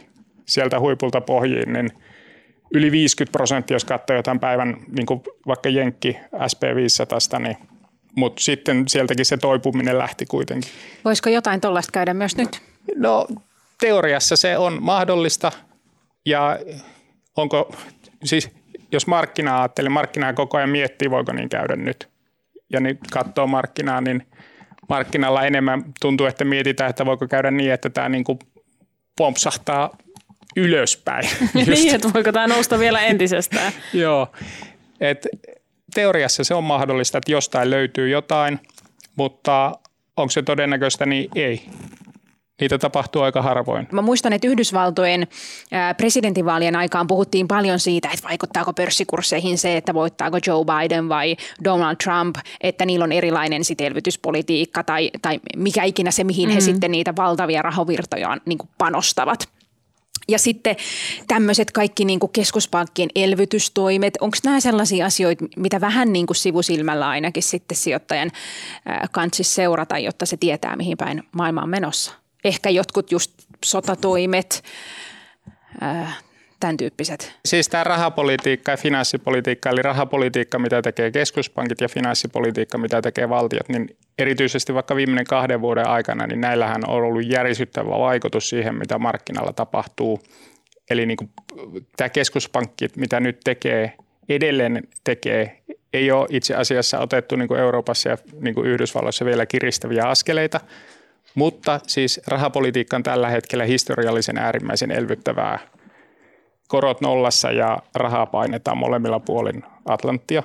sieltä 0.46 0.80
huipulta 0.80 1.20
pohjiin, 1.20 1.72
niin– 1.72 1.90
yli 2.74 2.90
50 2.90 3.32
prosenttia, 3.32 3.74
jos 3.74 3.84
katsoo 3.84 4.16
jotain 4.16 4.40
päivän 4.40 4.76
niin 4.96 5.06
kuin 5.06 5.22
vaikka 5.46 5.68
Jenkki 5.68 6.16
SP500, 6.34 7.38
niin 7.38 7.56
mutta 8.16 8.42
sitten 8.42 8.88
sieltäkin 8.88 9.24
se 9.24 9.36
toipuminen 9.36 9.98
lähti 9.98 10.26
kuitenkin. 10.26 10.70
Voisiko 11.04 11.30
jotain 11.30 11.60
tuollaista 11.60 11.92
käydä 11.92 12.14
myös 12.14 12.36
nyt? 12.36 12.60
No 12.96 13.26
teoriassa 13.80 14.36
se 14.36 14.58
on 14.58 14.78
mahdollista 14.80 15.52
ja 16.26 16.58
onko, 17.36 17.72
siis 18.24 18.50
jos 18.92 19.06
markkina 19.06 19.58
ajattelee, 19.60 19.88
markkinaa 19.88 20.32
koko 20.32 20.56
ajan 20.56 20.70
miettii, 20.70 21.10
voiko 21.10 21.32
niin 21.32 21.48
käydä 21.48 21.76
nyt. 21.76 22.08
Ja 22.72 22.80
nyt 22.80 22.98
katsoo 23.12 23.46
markkinaa, 23.46 24.00
niin 24.00 24.26
markkinalla 24.88 25.44
enemmän 25.44 25.84
tuntuu, 26.00 26.26
että 26.26 26.44
mietitään, 26.44 26.90
että 26.90 27.06
voiko 27.06 27.28
käydä 27.28 27.50
niin, 27.50 27.72
että 27.72 27.90
tämä 27.90 28.08
niin 28.08 28.24
kuin 28.24 28.38
pompsahtaa 29.16 29.96
ylöspäin. 30.56 31.28
niin, 31.54 31.94
että 31.94 32.12
voiko 32.14 32.32
tämä 32.32 32.46
nousta 32.46 32.78
vielä 32.78 33.00
entisestään. 33.00 33.72
Joo, 33.92 34.32
et 35.00 35.26
teoriassa 35.94 36.44
se 36.44 36.54
on 36.54 36.64
mahdollista, 36.64 37.18
että 37.18 37.32
jostain 37.32 37.70
löytyy 37.70 38.08
jotain, 38.08 38.60
mutta 39.16 39.72
onko 40.16 40.30
se 40.30 40.42
todennäköistä, 40.42 41.06
niin 41.06 41.30
ei. 41.34 41.62
Niitä 42.60 42.78
tapahtuu 42.78 43.22
aika 43.22 43.42
harvoin. 43.42 43.88
Mä 43.92 44.02
muistan, 44.02 44.32
että 44.32 44.48
Yhdysvaltojen 44.48 45.26
presidentinvaalien 45.96 46.76
aikaan 46.76 47.06
puhuttiin 47.06 47.48
paljon 47.48 47.80
siitä, 47.80 48.08
että 48.08 48.28
vaikuttaako 48.28 48.72
pörssikursseihin 48.72 49.58
se, 49.58 49.76
että 49.76 49.94
voittaako 49.94 50.38
Joe 50.46 50.64
Biden 50.64 51.08
vai 51.08 51.36
Donald 51.64 51.96
Trump, 52.04 52.36
että 52.60 52.86
niillä 52.86 53.04
on 53.04 53.12
erilainen 53.12 53.64
sit 53.64 53.80
elvytyspolitiikka 53.80 54.84
tai, 54.84 55.10
tai 55.22 55.40
mikä 55.56 55.84
ikinä 55.84 56.10
se, 56.10 56.24
mihin 56.24 56.48
mm-hmm. 56.48 56.54
he 56.54 56.60
sitten 56.60 56.90
niitä 56.90 57.12
valtavia 57.16 57.62
rahovirtojaan 57.62 58.40
niin 58.46 58.58
panostavat. 58.78 59.48
Ja 60.28 60.38
sitten 60.38 60.76
tämmöiset 61.28 61.70
kaikki 61.70 62.04
niin 62.04 62.20
kuin 62.20 62.32
keskuspankkien 62.32 63.08
elvytystoimet, 63.14 64.18
onko 64.20 64.36
nämä 64.44 64.60
sellaisia 64.60 65.06
asioita, 65.06 65.44
mitä 65.56 65.80
vähän 65.80 66.12
niin 66.12 66.26
kuin 66.26 66.36
sivusilmällä 66.36 67.08
ainakin 67.08 67.42
sitten 67.42 67.76
sijoittajan 67.76 68.30
kanssissa 69.10 69.54
seurata, 69.54 69.98
jotta 69.98 70.26
se 70.26 70.36
tietää, 70.36 70.76
mihin 70.76 70.96
päin 70.96 71.22
maailma 71.32 71.62
on 71.62 71.68
menossa? 71.68 72.19
Ehkä 72.44 72.70
jotkut 72.70 73.12
just 73.12 73.32
sotatoimet, 73.64 74.62
tämän 76.60 76.76
tyyppiset? 76.76 77.32
Siis 77.44 77.68
tämä 77.68 77.84
rahapolitiikka 77.84 78.70
ja 78.70 78.76
finanssipolitiikka, 78.76 79.70
eli 79.70 79.82
rahapolitiikka, 79.82 80.58
mitä 80.58 80.82
tekee 80.82 81.10
keskuspankit 81.10 81.80
ja 81.80 81.88
finanssipolitiikka, 81.88 82.78
mitä 82.78 83.02
tekee 83.02 83.28
valtiot, 83.28 83.68
niin 83.68 83.96
erityisesti 84.18 84.74
vaikka 84.74 84.96
viimeinen 84.96 85.24
kahden 85.24 85.60
vuoden 85.60 85.88
aikana, 85.88 86.26
niin 86.26 86.40
näillähän 86.40 86.82
on 86.86 86.94
ollut 86.94 87.26
järisyttävä 87.26 87.90
vaikutus 87.90 88.48
siihen, 88.48 88.74
mitä 88.74 88.98
markkinalla 88.98 89.52
tapahtuu. 89.52 90.20
Eli 90.90 91.06
niin 91.06 91.16
kuin 91.16 91.30
tämä 91.96 92.08
keskuspankki, 92.08 92.88
mitä 92.96 93.20
nyt 93.20 93.40
tekee, 93.44 93.92
edelleen 94.28 94.82
tekee, 95.04 95.62
ei 95.92 96.10
ole 96.10 96.26
itse 96.30 96.54
asiassa 96.54 96.98
otettu 96.98 97.36
niin 97.36 97.48
kuin 97.48 97.60
Euroopassa 97.60 98.08
ja 98.08 98.18
niin 98.40 98.54
kuin 98.54 98.66
Yhdysvalloissa 98.66 99.24
vielä 99.24 99.46
kiristäviä 99.46 100.04
askeleita, 100.04 100.60
mutta 101.34 101.80
siis 101.86 102.20
rahapolitiikka 102.26 102.96
on 102.96 103.02
tällä 103.02 103.28
hetkellä 103.28 103.64
historiallisen 103.64 104.38
äärimmäisen 104.38 104.90
elvyttävää 104.90 105.58
korot 106.68 107.00
nollassa 107.00 107.52
ja 107.52 107.78
rahaa 107.94 108.26
painetaan 108.26 108.78
molemmilla 108.78 109.20
puolin 109.20 109.62
Atlanttia. 109.84 110.42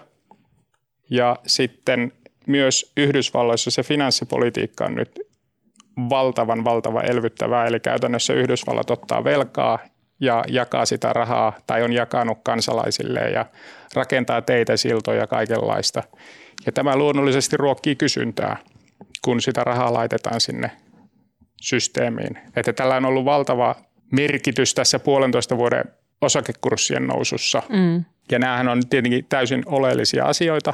Ja 1.10 1.36
sitten 1.48 2.12
myös 2.48 2.92
Yhdysvalloissa 2.98 3.72
se 3.72 3.84
finanssipolitiikka 3.84 4.86
on 4.86 4.96
nyt 4.96 5.20
valtavan, 6.10 6.66
valtava 6.66 7.02
elvyttävää. 7.02 7.66
Eli 7.66 7.80
käytännössä 7.80 8.34
Yhdysvallat 8.34 8.90
ottaa 8.90 9.24
velkaa 9.24 9.80
ja 10.20 10.44
jakaa 10.48 10.86
sitä 10.86 11.14
rahaa 11.14 11.54
tai 11.68 11.84
on 11.84 11.94
jakanut 11.94 12.38
kansalaisille 12.44 13.20
ja 13.20 13.46
rakentaa 13.94 14.42
teitä, 14.42 14.78
siltoja, 14.78 15.28
kaikenlaista. 15.28 16.04
Ja 16.66 16.72
tämä 16.72 16.96
luonnollisesti 16.96 17.58
ruokkii 17.58 17.96
kysyntää, 17.96 18.58
kun 19.22 19.42
sitä 19.42 19.64
rahaa 19.64 19.94
laitetaan 19.94 20.42
sinne 20.42 20.72
systeemiin. 21.62 22.38
Että 22.56 22.74
tällä 22.74 22.96
on 22.96 23.06
ollut 23.06 23.26
valtava 23.26 23.76
merkitys 24.12 24.74
tässä 24.74 25.00
puolentoista 25.00 25.58
vuoden 25.58 25.86
osakekurssien 26.22 27.08
nousussa. 27.08 27.64
Mm. 27.70 28.06
Ja 28.32 28.40
näähän 28.40 28.68
on 28.68 28.82
tietenkin 28.90 29.26
täysin 29.30 29.64
oleellisia 29.66 30.26
asioita, 30.26 30.74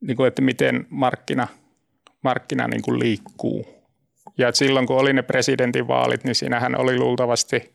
niin 0.00 0.16
kuin, 0.16 0.28
että 0.28 0.42
miten 0.42 0.86
markkina, 0.90 1.48
markkina 2.24 2.68
niin 2.68 2.82
kuin 2.82 2.98
liikkuu. 2.98 3.66
Ja 4.38 4.48
että 4.48 4.58
silloin 4.58 4.86
kun 4.86 4.96
oli 4.96 5.12
ne 5.12 5.22
presidentinvaalit, 5.22 6.24
niin 6.24 6.34
siinähän 6.34 6.80
oli 6.80 6.98
luultavasti, 6.98 7.72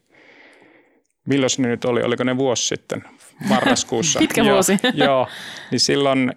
milloin 1.28 1.50
ne 1.58 1.68
nyt 1.68 1.86
oli, 1.86 2.04
oliko 2.04 2.24
ne 2.24 2.38
vuosi 2.38 2.68
sitten, 2.68 3.04
marraskuussa. 3.50 4.20
Pitkä 4.24 4.42
joo, 4.42 4.54
vuosi. 4.54 4.78
joo, 4.94 5.28
niin 5.72 5.80
silloin 5.80 6.34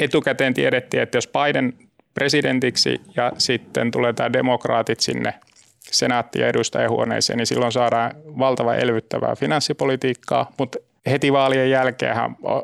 etukäteen 0.00 0.54
tiedettiin, 0.54 1.02
että 1.02 1.16
jos 1.18 1.28
Biden 1.28 1.72
presidentiksi 2.14 3.00
ja 3.16 3.32
sitten 3.38 3.90
tulee 3.90 4.12
tämä 4.12 4.32
demokraatit 4.32 5.00
sinne– 5.00 5.34
senaatti- 5.90 6.40
ja 6.40 6.48
edustajahuoneeseen, 6.48 7.36
niin 7.36 7.46
silloin 7.46 7.72
saadaan 7.72 8.10
valtava 8.38 8.74
elvyttävää 8.74 9.36
finanssipolitiikkaa, 9.36 10.52
mutta 10.58 10.78
heti 11.10 11.32
vaalien 11.32 11.70
jälkeen 11.70 12.16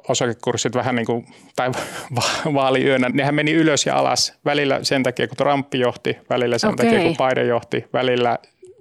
osakekurssit 0.09 0.75
vähän 0.75 0.95
niin 0.95 1.07
kuin, 1.07 1.26
tai 1.57 1.71
vaaliyönä, 2.54 3.11
nehän 3.12 3.35
meni 3.35 3.52
ylös 3.52 3.87
ja 3.87 3.97
alas 3.97 4.38
välillä 4.45 4.78
sen 4.83 5.02
takia, 5.02 5.28
kun 5.28 5.37
Trump 5.37 5.75
johti, 5.75 6.19
välillä 6.30 6.59
sen 6.59 6.71
okay. 6.71 6.87
takia, 6.87 7.02
kun 7.02 7.16
Biden 7.28 7.49
johti, 7.49 7.85
välillä 7.92 8.38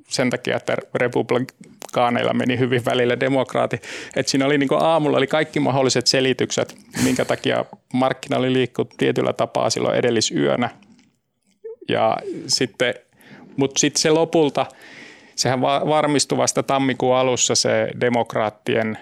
sen 0.10 0.30
takia, 0.30 0.58
että 0.58 0.78
republikaaneilla 0.96 2.34
meni 2.34 2.60
hyvin 2.60 2.86
välillä 2.86 3.20
demokraati. 3.20 3.82
Et 4.16 4.28
siinä 4.28 4.46
oli 4.46 4.58
niin 4.58 4.70
aamulla 4.80 5.18
oli 5.18 5.28
kaikki 5.28 5.60
mahdolliset 5.60 6.08
selitykset, 6.08 6.76
minkä 7.04 7.26
takia 7.26 7.66
markkina 7.94 8.38
oli 8.38 8.54
liikkunut 8.54 8.94
tietyllä 8.98 9.34
tapaa 9.34 9.70
silloin 9.70 9.96
edellisyönä. 9.96 10.70
Ja 11.90 12.18
sitten 12.48 12.94
mutta 13.60 13.80
sitten 13.80 14.02
se 14.02 14.10
lopulta, 14.10 14.66
sehän 15.36 15.62
varmistui 15.62 16.38
vasta 16.38 16.64
tammikuun 16.64 17.16
alussa 17.16 17.56
se 17.56 17.88
demokraattien 18.02 18.98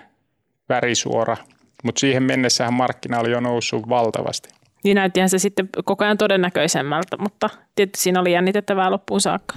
värisuora, 0.69 1.37
mutta 1.83 1.99
siihen 1.99 2.23
mennessähän 2.23 2.73
markkina 2.73 3.19
oli 3.19 3.31
jo 3.31 3.39
noussut 3.39 3.89
valtavasti. 3.89 4.49
Niin 4.83 4.95
näyttihän 4.95 5.29
se 5.29 5.39
sitten 5.39 5.69
koko 5.85 6.03
ajan 6.03 6.17
todennäköisemmältä, 6.17 7.17
mutta 7.17 7.49
tietysti 7.75 8.03
siinä 8.03 8.19
oli 8.19 8.31
jännitettävää 8.31 8.91
loppuun 8.91 9.21
saakka. 9.21 9.55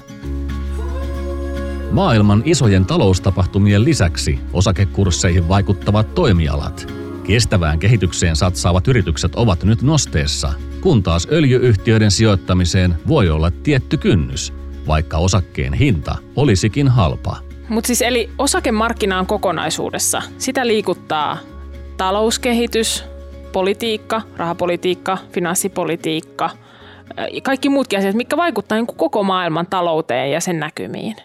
Maailman 1.90 2.42
isojen 2.44 2.86
taloustapahtumien 2.86 3.84
lisäksi 3.84 4.38
osakekursseihin 4.52 5.48
vaikuttavat 5.48 6.14
toimialat. 6.14 6.92
Kestävään 7.24 7.78
kehitykseen 7.78 8.36
satsaavat 8.36 8.88
yritykset 8.88 9.34
ovat 9.34 9.64
nyt 9.64 9.82
nosteessa, 9.82 10.52
kun 10.80 11.02
taas 11.02 11.28
öljyyhtiöiden 11.32 12.10
sijoittamiseen 12.10 12.94
voi 13.08 13.30
olla 13.30 13.50
tietty 13.50 13.96
kynnys, 13.96 14.52
vaikka 14.86 15.18
osakkeen 15.18 15.72
hinta 15.72 16.16
olisikin 16.36 16.88
halpa. 16.88 17.36
Mutta 17.68 17.86
siis 17.86 18.02
eli 18.02 18.30
osakemarkkina 18.38 19.18
on 19.18 19.26
kokonaisuudessa. 19.26 20.22
Sitä 20.38 20.66
liikuttaa 20.66 21.38
talouskehitys, 21.96 23.04
politiikka, 23.52 24.22
rahapolitiikka, 24.36 25.18
finanssipolitiikka, 25.32 26.50
kaikki 27.42 27.68
muutkin 27.68 27.98
asiat, 27.98 28.14
mitkä 28.14 28.36
vaikuttavat 28.36 28.88
niin 28.88 28.96
koko 28.96 29.22
maailman 29.22 29.66
talouteen 29.66 30.32
ja 30.32 30.40
sen 30.40 30.60
näkymiin. 30.60 31.16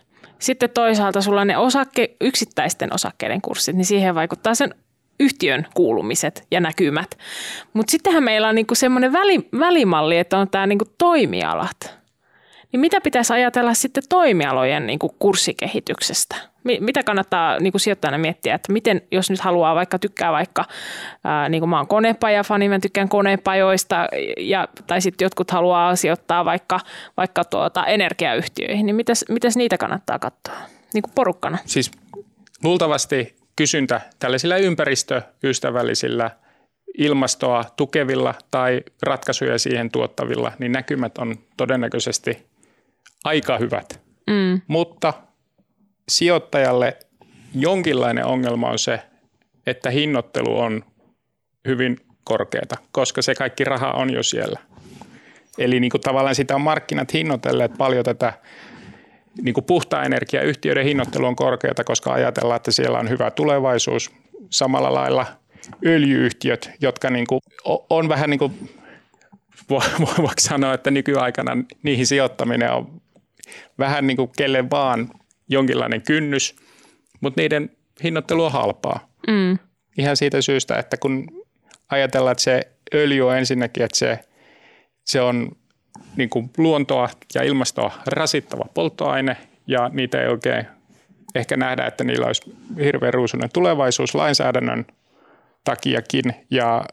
Sitten 0.45 0.69
toisaalta 0.69 1.21
sulla 1.21 1.45
ne 1.45 1.57
osakke, 1.57 2.15
yksittäisten 2.21 2.93
osakkeiden 2.93 3.41
kurssit, 3.41 3.75
niin 3.75 3.85
siihen 3.85 4.15
vaikuttaa 4.15 4.55
sen 4.55 4.75
yhtiön 5.19 5.67
kuulumiset 5.73 6.47
ja 6.51 6.59
näkymät. 6.59 7.17
Mutta 7.73 7.91
sittenhän 7.91 8.23
meillä 8.23 8.47
on 8.47 8.55
niinku 8.55 8.75
semmoinen 8.75 9.13
väli, 9.13 9.49
välimalli, 9.59 10.17
että 10.17 10.37
on 10.37 10.49
tämä 10.49 10.67
niinku 10.67 10.85
toimialat. 10.97 11.99
Niin 12.75 12.81
mitä 12.81 13.01
pitäisi 13.01 13.33
ajatella 13.33 13.73
sitten 13.73 14.03
toimialojen 14.09 14.87
niinku 14.87 15.15
kurssikehityksestä? 15.19 16.35
Mitä 16.79 17.03
kannattaa 17.03 17.59
niinku 17.59 17.79
sijoittajana 17.79 18.17
miettiä, 18.17 18.55
että 18.55 18.73
miten, 18.73 19.01
jos 19.11 19.29
nyt 19.29 19.39
haluaa 19.39 19.75
vaikka 19.75 19.99
tykkää 19.99 20.31
vaikka, 20.31 20.65
ää, 21.23 21.49
niin 21.49 21.61
kuin 21.61 21.69
mä 21.69 21.77
oon 21.77 21.87
konepajafani, 21.87 22.69
mä 22.69 22.79
tykkään 22.79 23.09
konepajoista, 23.09 24.07
ja, 24.37 24.67
tai 24.87 25.01
sitten 25.01 25.25
jotkut 25.25 25.51
haluaa 25.51 25.95
sijoittaa 25.95 26.45
vaikka, 26.45 26.79
vaikka 27.17 27.43
tuota 27.43 27.85
energiayhtiöihin, 27.85 28.85
niin 28.85 28.95
mitäs, 28.95 29.25
mitäs 29.29 29.57
niitä 29.57 29.77
kannattaa 29.77 30.19
katsoa 30.19 30.55
niin 30.93 31.01
kuin 31.01 31.13
porukkana? 31.15 31.57
Siis 31.65 31.91
luultavasti 32.63 33.35
kysyntä 33.55 34.01
tällaisilla 34.19 34.57
ympäristöystävällisillä 34.57 36.31
ilmastoa 36.97 37.63
tukevilla 37.77 38.33
tai 38.51 38.83
ratkaisuja 39.03 39.59
siihen 39.59 39.91
tuottavilla, 39.91 40.51
niin 40.59 40.71
näkymät 40.71 41.17
on 41.17 41.35
todennäköisesti 41.57 42.54
aika 43.25 43.57
hyvät. 43.57 44.01
Mm. 44.29 44.61
Mutta 44.67 45.13
sijoittajalle 46.09 46.97
jonkinlainen 47.55 48.25
ongelma 48.25 48.69
on 48.69 48.79
se, 48.79 48.99
että 49.67 49.89
hinnoittelu 49.89 50.59
on 50.59 50.83
hyvin 51.67 51.97
korkeata, 52.23 52.75
koska 52.91 53.21
se 53.21 53.35
kaikki 53.35 53.63
raha 53.63 53.91
on 53.91 54.13
jo 54.13 54.23
siellä. 54.23 54.59
Eli 55.57 55.79
niin 55.79 55.91
kuin 55.91 56.01
tavallaan 56.01 56.35
sitä 56.35 56.55
on 56.55 56.61
markkinat 56.61 57.13
hinnoitelleet 57.13 57.71
paljon 57.77 58.05
tätä 58.05 58.33
niin 59.41 59.53
kuin 59.53 59.65
puhtaan 59.65 60.05
energiayhtiöiden 60.05 60.85
hinnoittelu 60.85 61.25
on 61.25 61.35
korkeata, 61.35 61.83
koska 61.83 62.13
ajatellaan, 62.13 62.55
että 62.55 62.71
siellä 62.71 62.99
on 62.99 63.09
hyvä 63.09 63.31
tulevaisuus. 63.31 64.11
Samalla 64.49 64.93
lailla 64.93 65.25
öljyyhtiöt, 65.85 66.71
jotka 66.81 67.09
niin 67.09 67.27
kuin 67.27 67.41
on 67.89 68.09
vähän 68.09 68.29
niin 68.29 68.39
kuin, 68.39 68.69
voiko 69.69 70.33
sanoa, 70.39 70.73
että 70.73 70.91
nykyaikana 70.91 71.57
niihin 71.83 72.07
sijoittaminen 72.07 72.71
on 72.71 73.01
vähän 73.79 74.07
niin 74.07 74.17
kuin 74.17 74.31
kelle 74.37 74.69
vaan 74.69 75.09
jonkinlainen 75.49 76.01
kynnys, 76.01 76.55
mutta 77.21 77.41
niiden 77.41 77.69
hinnoittelu 78.03 78.45
on 78.45 78.51
halpaa. 78.51 79.09
Mm. 79.27 79.57
Ihan 79.97 80.17
siitä 80.17 80.41
syystä, 80.41 80.79
että 80.79 80.97
kun 80.97 81.45
ajatellaan, 81.89 82.31
että 82.31 82.43
se 82.43 82.61
öljy 82.93 83.27
on 83.27 83.37
ensinnäkin, 83.37 83.83
että 83.83 83.97
se, 83.97 84.19
se 85.05 85.21
on 85.21 85.51
niin 86.17 86.29
kuin 86.29 86.49
luontoa 86.57 87.09
ja 87.35 87.43
ilmastoa 87.43 87.91
rasittava 88.07 88.65
polttoaine 88.73 89.37
ja 89.67 89.89
niitä 89.93 90.21
ei 90.21 90.27
oikein 90.27 90.67
ehkä 91.35 91.57
nähdä, 91.57 91.85
että 91.85 92.03
niillä 92.03 92.25
olisi 92.25 92.55
hirveän 92.83 93.13
ruusunen 93.13 93.49
tulevaisuus 93.53 94.15
lainsäädännön 94.15 94.85
takiakin 95.63 96.23
ja 96.51 96.85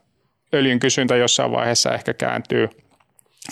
öljyn 0.55 0.79
kysyntä 0.79 1.17
jossain 1.17 1.53
vaiheessa 1.53 1.95
ehkä 1.95 2.15
kääntyy 2.15 2.69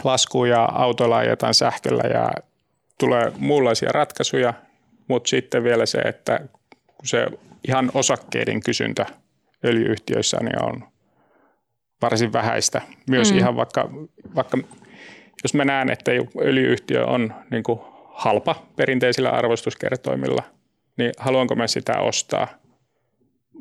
laskuun 0.04 0.48
ja 0.48 0.64
autoilla 0.64 1.16
ajetaan 1.16 1.54
sähköllä 1.54 2.02
ja 2.14 2.30
tulee 3.00 3.32
muunlaisia 3.38 3.92
ratkaisuja, 3.92 4.54
mutta 5.08 5.28
sitten 5.28 5.64
vielä 5.64 5.86
se, 5.86 5.98
että 5.98 6.40
kun 6.86 7.06
se 7.06 7.26
ihan 7.68 7.90
osakkeiden 7.94 8.62
kysyntä 8.62 9.06
öljyyhtiöissä 9.64 10.36
niin 10.40 10.64
on 10.64 10.84
varsin 12.02 12.32
vähäistä. 12.32 12.82
Myös 13.10 13.32
mm. 13.32 13.38
ihan 13.38 13.56
vaikka, 13.56 13.90
vaikka 14.34 14.58
jos 15.42 15.54
mä 15.54 15.64
näen, 15.64 15.90
että 15.90 16.10
öljyyhtiö 16.40 17.06
on 17.06 17.34
niin 17.50 17.62
kuin 17.62 17.80
halpa 18.14 18.62
perinteisillä 18.76 19.30
arvostuskertoimilla, 19.30 20.42
niin 20.96 21.12
haluanko 21.18 21.54
mä 21.54 21.66
sitä 21.66 21.98
ostaa, 21.98 22.48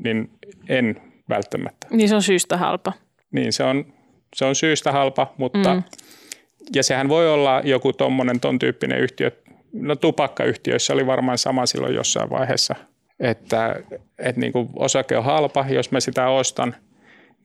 niin 0.03 0.31
en 0.69 1.01
välttämättä. 1.29 1.87
Niin 1.91 2.09
se 2.09 2.15
on 2.15 2.23
syystä 2.23 2.57
halpa. 2.57 2.93
Niin 3.31 3.53
se 3.53 3.63
on, 3.63 3.93
se 4.35 4.45
on 4.45 4.55
syystä 4.55 4.91
halpa, 4.91 5.33
mutta 5.37 5.73
mm. 5.73 5.83
Ja 6.75 6.83
sehän 6.83 7.09
voi 7.09 7.33
olla 7.33 7.61
joku 7.63 7.93
tuommoinen 7.93 8.39
ton 8.39 8.59
tyyppinen 8.59 8.99
yhtiö, 8.99 9.31
no 9.73 9.95
tupakkayhtiöissä 9.95 10.93
oli 10.93 11.07
varmaan 11.07 11.37
sama 11.37 11.65
silloin 11.65 11.95
jossain 11.95 12.29
vaiheessa, 12.29 12.75
että, 13.19 13.75
että 14.17 14.41
niin 14.41 14.53
kuin 14.53 14.69
osake 14.75 15.17
on 15.17 15.23
halpa, 15.23 15.65
jos 15.69 15.91
mä 15.91 15.99
sitä 15.99 16.29
ostan– 16.29 16.75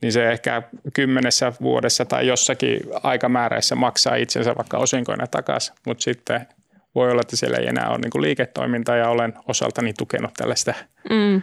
niin 0.01 0.11
se 0.11 0.31
ehkä 0.31 0.61
kymmenessä 0.93 1.53
vuodessa 1.61 2.05
tai 2.05 2.27
jossakin 2.27 2.79
aikamäärässä 3.03 3.75
maksaa 3.75 4.15
itsensä 4.15 4.55
vaikka 4.55 4.77
osinkoina 4.77 5.27
takaisin, 5.27 5.75
mutta 5.85 6.03
sitten 6.03 6.47
voi 6.95 7.11
olla, 7.11 7.21
että 7.21 7.35
siellä 7.35 7.57
ei 7.57 7.67
enää 7.67 7.89
ole 7.89 7.97
niin 7.97 8.21
liiketoimintaa 8.21 8.95
ja 8.95 9.09
olen 9.09 9.33
osaltani 9.47 9.93
tukenut 9.93 10.33
tällaista 10.33 10.73
mm. 11.09 11.41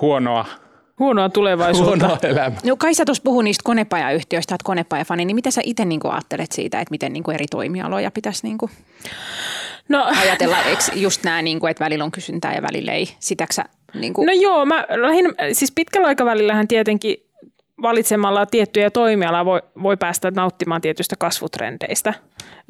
huonoa 0.00 0.46
Huonoa 1.00 1.28
tulevaisuutta. 1.28 2.06
Huonoa 2.06 2.18
elämää. 2.22 2.58
No 2.64 2.76
kai 2.76 2.94
sä 2.94 3.04
tuossa 3.04 3.22
puhui 3.22 3.44
niistä 3.44 3.62
konepajayhtiöistä, 3.64 4.54
että 4.54 4.64
konepajafani, 4.64 5.24
niin 5.24 5.34
mitä 5.34 5.50
sä 5.50 5.60
itse 5.64 5.84
niin 5.84 6.00
ajattelet 6.04 6.52
siitä, 6.52 6.80
että 6.80 6.90
miten 6.90 7.12
niin 7.12 7.30
eri 7.34 7.46
toimialoja 7.50 8.10
pitäisi 8.10 8.46
niin 8.46 8.58
no. 9.88 10.04
ajatella, 10.20 10.62
eikö 10.62 10.82
just 10.94 11.24
nämä, 11.24 11.42
niin 11.42 11.60
kuin, 11.60 11.70
että 11.70 11.84
välillä 11.84 12.04
on 12.04 12.10
kysyntää 12.10 12.54
ja 12.54 12.62
välillä 12.62 12.92
ei, 12.92 13.08
sitäksä 13.20 13.64
niin 13.94 14.12
kuin... 14.12 14.26
No 14.26 14.32
joo, 14.32 14.66
mä 14.66 14.86
lähinnä, 14.88 15.30
siis 15.52 15.72
pitkällä 15.72 16.08
aikavälillähän 16.08 16.68
tietenkin 16.68 17.16
valitsemalla 17.82 18.46
tiettyjä 18.46 18.90
toimialoja 18.90 19.44
voi, 19.44 19.62
voi 19.82 19.96
päästä 19.96 20.30
nauttimaan 20.30 20.80
tietystä 20.80 21.16
kasvutrendeistä. 21.18 22.14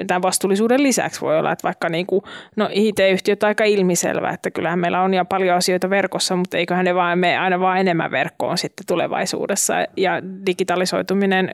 Tämän 0.07 0.23
vastuullisuuden 0.23 0.83
lisäksi 0.83 1.21
voi 1.21 1.39
olla, 1.39 1.53
että 1.53 1.65
vaikka 1.65 1.89
niin 1.89 2.07
kuin, 2.07 2.23
no 2.57 2.69
IT-yhtiöt 2.73 3.43
on 3.43 3.47
aika 3.47 3.65
ilmiselvä, 3.65 4.31
että 4.31 4.51
kyllähän 4.51 4.79
meillä 4.79 5.03
on 5.03 5.15
ja 5.15 5.25
paljon 5.25 5.57
asioita 5.57 5.91
verkossa, 5.91 6.37
mutta 6.37 6.57
eiköhän 6.57 6.85
ne 6.85 6.95
vaan 6.95 7.19
me 7.19 7.39
aina 7.39 7.61
vaan 7.61 7.79
enemmän 7.79 8.11
verkkoon 8.11 8.59
sitten 8.59 8.87
tulevaisuudessa. 8.87 9.75
Ja 9.97 10.23
digitalisoituminen 10.47 11.51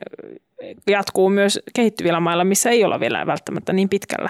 jatkuu 0.87 1.29
myös 1.29 1.59
kehittyvillä 1.75 2.19
mailla, 2.19 2.43
missä 2.43 2.69
ei 2.69 2.83
olla 2.83 2.99
vielä 2.99 3.25
välttämättä 3.25 3.73
niin 3.73 3.89
pitkällä, 3.89 4.29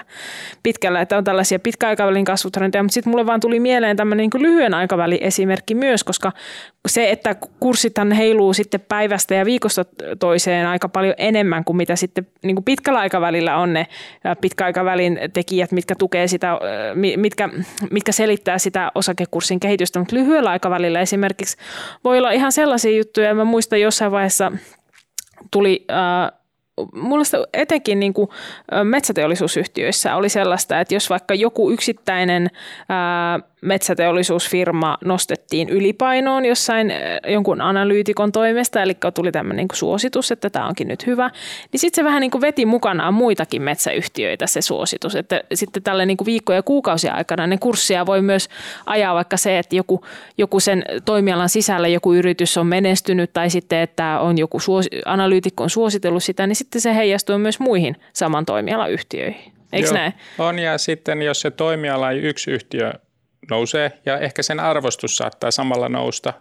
pitkällä 0.62 1.00
että 1.00 1.16
on 1.18 1.24
tällaisia 1.24 1.58
pitkäaikavälin 1.58 2.24
kasvutrendejä, 2.24 2.82
mutta 2.82 2.94
sitten 2.94 3.10
mulle 3.10 3.26
vaan 3.26 3.40
tuli 3.40 3.60
mieleen 3.60 3.96
tämmöinen 3.96 4.30
niin 4.34 4.42
lyhyen 4.42 4.74
aikavälin 4.74 5.18
esimerkki 5.20 5.74
myös, 5.74 6.04
koska 6.04 6.32
se, 6.88 7.10
että 7.10 7.36
kurssithan 7.60 8.12
heiluu 8.12 8.52
sitten 8.52 8.80
päivästä 8.80 9.34
ja 9.34 9.44
viikosta 9.44 9.84
toiseen 10.18 10.66
aika 10.66 10.88
paljon 10.88 11.14
enemmän 11.18 11.64
kuin 11.64 11.76
mitä 11.76 11.96
sitten 11.96 12.26
niin 12.44 12.56
kuin 12.56 12.64
pitkällä 12.64 12.98
aikavälillä 12.98 13.56
on 13.56 13.72
ne 13.78 14.36
pitkäaikavälin 14.40 15.18
tekijät, 15.32 15.72
mitkä 15.72 15.94
tukee 15.94 16.28
sitä, 16.28 16.58
mitkä, 17.16 17.48
mitkä 17.90 18.12
selittää 18.12 18.58
sitä 18.58 18.92
osakekurssin 18.94 19.60
kehitystä, 19.60 19.98
mutta 19.98 20.16
lyhyellä 20.16 20.50
aikavälillä 20.50 21.00
esimerkiksi 21.00 21.56
voi 22.04 22.18
olla 22.18 22.30
ihan 22.30 22.52
sellaisia 22.52 22.96
juttuja, 22.96 23.34
mä 23.34 23.44
muistan 23.44 23.80
jossain 23.80 24.12
vaiheessa 24.12 24.52
tuli 25.50 25.86
mulla 26.92 27.46
etenkin 27.52 28.00
niin 28.00 28.14
kuin 28.14 28.28
metsäteollisuusyhtiöissä 28.84 30.16
oli 30.16 30.28
sellaista, 30.28 30.80
että 30.80 30.94
jos 30.94 31.10
vaikka 31.10 31.34
joku 31.34 31.70
yksittäinen 31.70 32.50
ää, 32.88 33.40
metsäteollisuusfirma 33.60 34.98
nostettiin 35.04 35.68
ylipainoon 35.68 36.44
jossain 36.44 36.92
jonkun 37.26 37.60
analyytikon 37.60 38.32
toimesta, 38.32 38.82
eli 38.82 38.96
tuli 39.14 39.32
tämmöinen 39.32 39.66
niin 39.70 39.78
suositus, 39.78 40.32
että 40.32 40.50
tämä 40.50 40.66
onkin 40.66 40.88
nyt 40.88 41.06
hyvä, 41.06 41.30
niin 41.72 41.80
sitten 41.80 41.96
se 41.96 42.04
vähän 42.04 42.20
niin 42.20 42.30
kuin 42.30 42.42
veti 42.42 42.66
mukanaan 42.66 43.14
muitakin 43.14 43.62
metsäyhtiöitä 43.62 44.46
se 44.46 44.60
suositus, 44.60 45.14
että 45.14 45.40
sitten 45.54 45.82
tälle 45.82 46.06
niin 46.06 46.16
kuin 46.16 46.26
viikkoja 46.26 46.58
ja 46.58 46.62
kuukausia 46.62 47.14
aikana 47.14 47.46
ne 47.46 47.58
kurssia 47.58 48.06
voi 48.06 48.22
myös 48.22 48.48
ajaa 48.86 49.14
vaikka 49.14 49.36
se, 49.36 49.58
että 49.58 49.76
joku, 49.76 50.04
joku 50.38 50.60
sen 50.60 50.84
toimialan 51.04 51.48
sisällä 51.48 51.88
joku 51.88 52.14
yritys 52.14 52.58
on 52.58 52.66
menestynyt 52.66 53.32
tai 53.32 53.50
sitten, 53.50 53.78
että 53.78 54.20
on 54.20 54.38
joku 54.38 54.60
suosi, 54.60 54.88
analyytikko 55.04 55.64
on 55.64 55.70
suositellut 55.70 56.22
sitä, 56.22 56.46
niin 56.46 56.56
sitten 56.56 56.80
se 56.80 56.94
heijastuu 56.94 57.38
myös 57.38 57.60
muihin 57.60 57.96
saman 58.12 58.46
toimialan 58.46 58.90
yhtiöihin. 58.90 59.52
Eikö 59.72 59.88
Joo, 59.88 59.94
näin? 59.94 60.12
On 60.38 60.58
ja 60.58 60.78
sitten 60.78 61.22
jos 61.22 61.40
se 61.40 61.50
toimiala 61.50 62.10
ei 62.10 62.18
yksi 62.18 62.50
yhtiö 62.50 62.92
nousee 63.50 63.92
ja 64.06 64.18
ehkä 64.18 64.42
sen 64.42 64.60
arvostus 64.60 65.16
saattaa 65.16 65.50
samalla 65.50 65.88
nousta. 65.88 66.32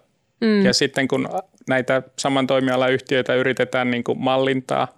Mm. 0.41 0.65
Ja 0.65 0.74
sitten 0.74 1.08
kun 1.08 1.30
näitä 1.70 2.02
saman 2.20 2.48
toimialan 2.48 2.93
yhtiöitä 2.93 3.36
yritetään 3.36 3.91
niin 3.91 4.04
kuin 4.04 4.20
mallintaa– 4.20 4.88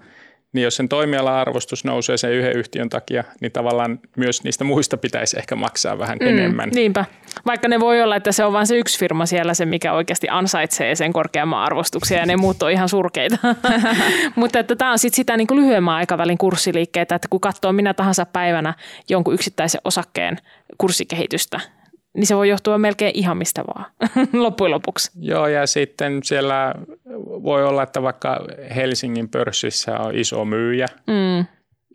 niin 0.54 0.64
jos 0.64 0.76
sen 0.76 0.90
toimiala-arvostus 0.90 1.86
nousee 1.86 2.18
sen 2.18 2.32
yhden 2.32 2.58
yhtiön 2.58 2.90
takia, 2.90 3.24
niin 3.42 3.52
tavallaan 3.52 4.00
myös 4.18 4.44
niistä 4.44 4.64
muista 4.64 4.98
pitäisi 4.98 5.40
ehkä 5.40 5.56
maksaa 5.56 6.00
vähän 6.00 6.18
mm, 6.22 6.28
enemmän. 6.28 6.70
Niinpä. 6.70 7.06
Vaikka 7.46 7.68
ne 7.68 7.80
voi 7.80 8.02
olla, 8.02 8.16
että 8.16 8.32
se 8.32 8.44
on 8.44 8.54
vain 8.54 8.68
se 8.68 8.78
yksi 8.78 9.00
firma 9.00 9.26
siellä, 9.26 9.54
se 9.54 9.66
mikä 9.66 9.94
oikeasti 9.94 10.28
ansaitsee 10.32 10.96
sen 10.96 11.14
korkeamman 11.14 11.64
arvostuksen 11.64 12.18
ja 12.18 12.26
ne 12.26 12.38
muut 12.38 12.64
on 12.64 12.72
ihan 12.72 12.90
surkeita. 12.90 13.38
Mutta 14.36 14.60
että 14.60 14.76
tämä 14.76 14.92
on 14.92 15.00
sitten 15.00 15.16
sitä 15.16 15.38
niin 15.38 15.48
kuin 15.48 15.60
lyhyemmän 15.60 15.96
aikavälin 15.96 16.38
kurssiliikkeitä, 16.38 17.16
että 17.16 17.28
kun 17.30 17.42
katsoo 17.42 17.74
minä 17.74 17.94
tahansa 17.94 18.26
päivänä 18.26 18.74
jonkun 19.10 19.34
yksittäisen 19.34 19.82
osakkeen 19.84 20.38
kurssikehitystä, 20.78 21.60
niin 22.14 22.28
se 22.28 22.36
voi 22.36 22.50
johtua 22.50 22.78
melkein 22.78 23.12
ihan 23.16 23.38
mistä 23.38 23.64
vaan 23.68 23.86
loppujen 24.44 24.72
lopuksi. 24.72 25.12
Joo, 25.20 25.48
ja 25.48 25.68
sitten 25.68 26.20
siellä 26.24 26.76
voi 27.44 27.66
olla, 27.66 27.84
että 27.84 28.02
vaikka 28.02 28.46
Helsingin 28.76 29.30
pörssissä 29.30 30.00
on 30.00 30.16
iso 30.16 30.46
myyjä, 30.46 30.88
mm. 31.08 31.46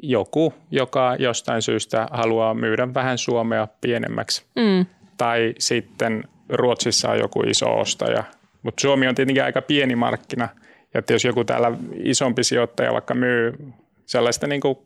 joku, 0.02 0.54
joka 0.70 1.16
jostain 1.18 1.62
syystä 1.62 2.08
haluaa 2.10 2.54
myydä 2.54 2.94
vähän 2.94 3.18
Suomea 3.18 3.68
pienemmäksi. 3.80 4.44
Mm. 4.56 4.86
Tai 5.16 5.54
sitten 5.58 6.24
Ruotsissa 6.48 7.10
on 7.10 7.18
joku 7.18 7.42
iso 7.42 7.80
ostaja. 7.80 8.24
Mutta 8.62 8.80
Suomi 8.80 9.08
on 9.08 9.14
tietenkin 9.14 9.44
aika 9.44 9.62
pieni 9.62 9.96
markkina. 9.96 10.48
Ja 10.94 10.98
että 10.98 11.12
jos 11.12 11.24
joku 11.24 11.44
täällä 11.44 11.72
isompi 12.04 12.44
sijoittaja 12.44 12.92
vaikka 12.92 13.14
myy 13.14 13.52
sellaista 14.06 14.46
niin 14.46 14.60
kuin 14.60 14.78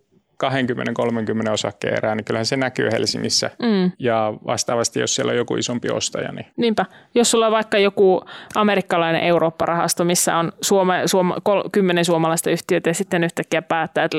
20-30 1.48 1.50
osakkeen 1.52 1.94
erää, 1.94 2.14
niin 2.14 2.24
kyllähän 2.24 2.46
se 2.46 2.56
näkyy 2.56 2.90
Helsingissä. 2.92 3.50
Mm. 3.62 3.92
Ja 3.98 4.34
vastaavasti, 4.46 5.00
jos 5.00 5.14
siellä 5.14 5.30
on 5.30 5.36
joku 5.36 5.56
isompi 5.56 5.90
ostaja. 5.90 6.32
Niin... 6.32 6.46
Niinpä. 6.56 6.86
Jos 7.14 7.30
sulla 7.30 7.46
on 7.46 7.52
vaikka 7.52 7.78
joku 7.78 8.22
amerikkalainen 8.54 9.22
Eurooppa-rahasto, 9.22 10.04
missä 10.04 10.36
on 10.36 10.52
Suoma, 10.60 10.94
Suoma, 11.06 11.36
kol, 11.42 11.62
kymmenen 11.72 12.04
suomalaista 12.04 12.50
yhtiötä 12.50 12.90
ja 12.90 12.94
sitten 12.94 13.24
yhtäkkiä 13.24 13.62
päättää, 13.62 14.04
että 14.04 14.18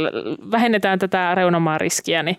vähennetään 0.52 1.00
tätä 1.00 1.36
reunamaan 1.36 1.82
riskiä, 1.82 2.24
niin 2.24 2.38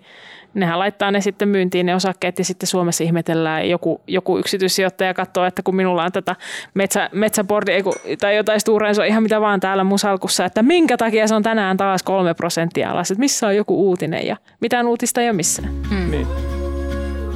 nehän 0.54 0.78
laittaa 0.78 1.10
ne 1.10 1.20
sitten 1.20 1.48
myyntiin 1.48 1.86
ne 1.86 1.94
osakkeet 1.94 2.38
ja 2.38 2.44
sitten 2.44 2.66
Suomessa 2.66 3.04
ihmetellään 3.04 3.68
joku, 3.68 4.00
joku 4.06 4.38
yksityissijoittaja 4.38 5.14
katsoo, 5.14 5.44
että 5.44 5.62
kun 5.62 5.76
minulla 5.76 6.04
on 6.04 6.12
tätä 6.12 6.36
metsä, 6.74 7.10
metsäbordi 7.12 7.72
tai 8.20 8.36
jotain 8.36 8.60
Stora 8.60 8.88
ihan 9.08 9.22
mitä 9.22 9.40
vaan 9.40 9.60
täällä 9.60 9.84
mun 9.84 9.98
salkussa, 9.98 10.44
että 10.44 10.62
minkä 10.62 10.96
takia 10.96 11.28
se 11.28 11.34
on 11.34 11.42
tänään 11.42 11.76
taas 11.76 12.02
kolme 12.02 12.34
prosenttia 12.34 12.90
alas, 12.90 13.10
että 13.10 13.20
missä 13.20 13.46
on 13.46 13.56
joku 13.56 13.88
uutinen 13.88 14.26
ja 14.26 14.36
mitään 14.60 14.86
uutista 14.86 15.20
ei 15.20 15.28
ole 15.28 15.36
missään. 15.36 15.72
Hmm. 15.88 16.10
Niin. 16.10 16.26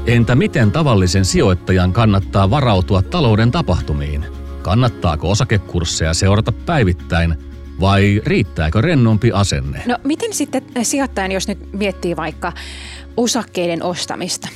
Entä 0.07 0.35
miten 0.35 0.71
tavallisen 0.71 1.25
sijoittajan 1.25 1.93
kannattaa 1.93 2.51
varautua 2.51 3.03
talouden 3.03 3.51
tapahtumiin? 3.51 4.25
Kannattaako 4.63 5.31
osakekursseja 5.31 6.15
seurata 6.15 6.53
päivittäin 6.53 7.35
vai 7.81 8.23
riittääkö 8.27 8.81
rennompi 8.81 9.33
asenne? 9.33 9.83
No 9.87 9.99
miten 10.05 10.33
sitten 10.33 10.63
sijoittajan, 10.83 11.33
jos 11.33 11.49
nyt 11.49 11.73
miettii 11.73 12.17
vaikka 12.17 12.53
osakkeiden 13.17 13.83
ostamista. 13.83 14.49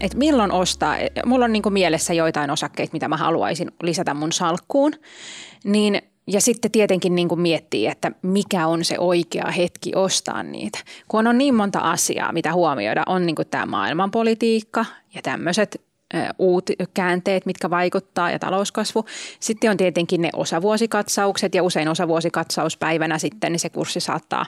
Et 0.00 0.14
milloin 0.14 0.52
ostaa, 0.52 0.96
mulla 1.26 1.44
on 1.44 1.52
niinku 1.52 1.70
mielessä 1.70 2.14
joitain 2.14 2.50
osakkeita, 2.50 2.92
mitä 2.92 3.08
mä 3.08 3.16
haluaisin 3.16 3.70
lisätä 3.82 4.14
mun 4.14 4.32
salkkuun, 4.32 4.92
niin 5.64 6.02
ja 6.26 6.40
sitten 6.40 6.70
tietenkin 6.70 7.14
niin 7.14 7.28
kuin 7.28 7.40
miettii, 7.40 7.86
että 7.86 8.12
mikä 8.22 8.66
on 8.66 8.84
se 8.84 8.98
oikea 8.98 9.50
hetki 9.50 9.92
ostaa 9.94 10.42
niitä. 10.42 10.78
Kun 11.08 11.26
on 11.26 11.38
niin 11.38 11.54
monta 11.54 11.78
asiaa, 11.78 12.32
mitä 12.32 12.52
huomioida, 12.52 13.02
on 13.06 13.26
niin 13.26 13.36
kuin 13.36 13.48
tämä 13.48 13.66
maailmanpolitiikka 13.66 14.84
ja 15.14 15.22
tämmöiset 15.22 15.85
uut 16.38 16.70
käänteet, 16.94 17.46
mitkä 17.46 17.70
vaikuttaa 17.70 18.30
ja 18.30 18.38
talouskasvu. 18.38 19.04
Sitten 19.40 19.70
on 19.70 19.76
tietenkin 19.76 20.22
ne 20.22 20.30
osavuosikatsaukset 20.32 21.54
ja 21.54 21.62
usein 21.62 21.88
osavuosikatsauspäivänä 21.88 23.18
sitten 23.18 23.52
niin 23.52 23.60
se 23.60 23.70
kurssi 23.70 24.00
saattaa 24.00 24.46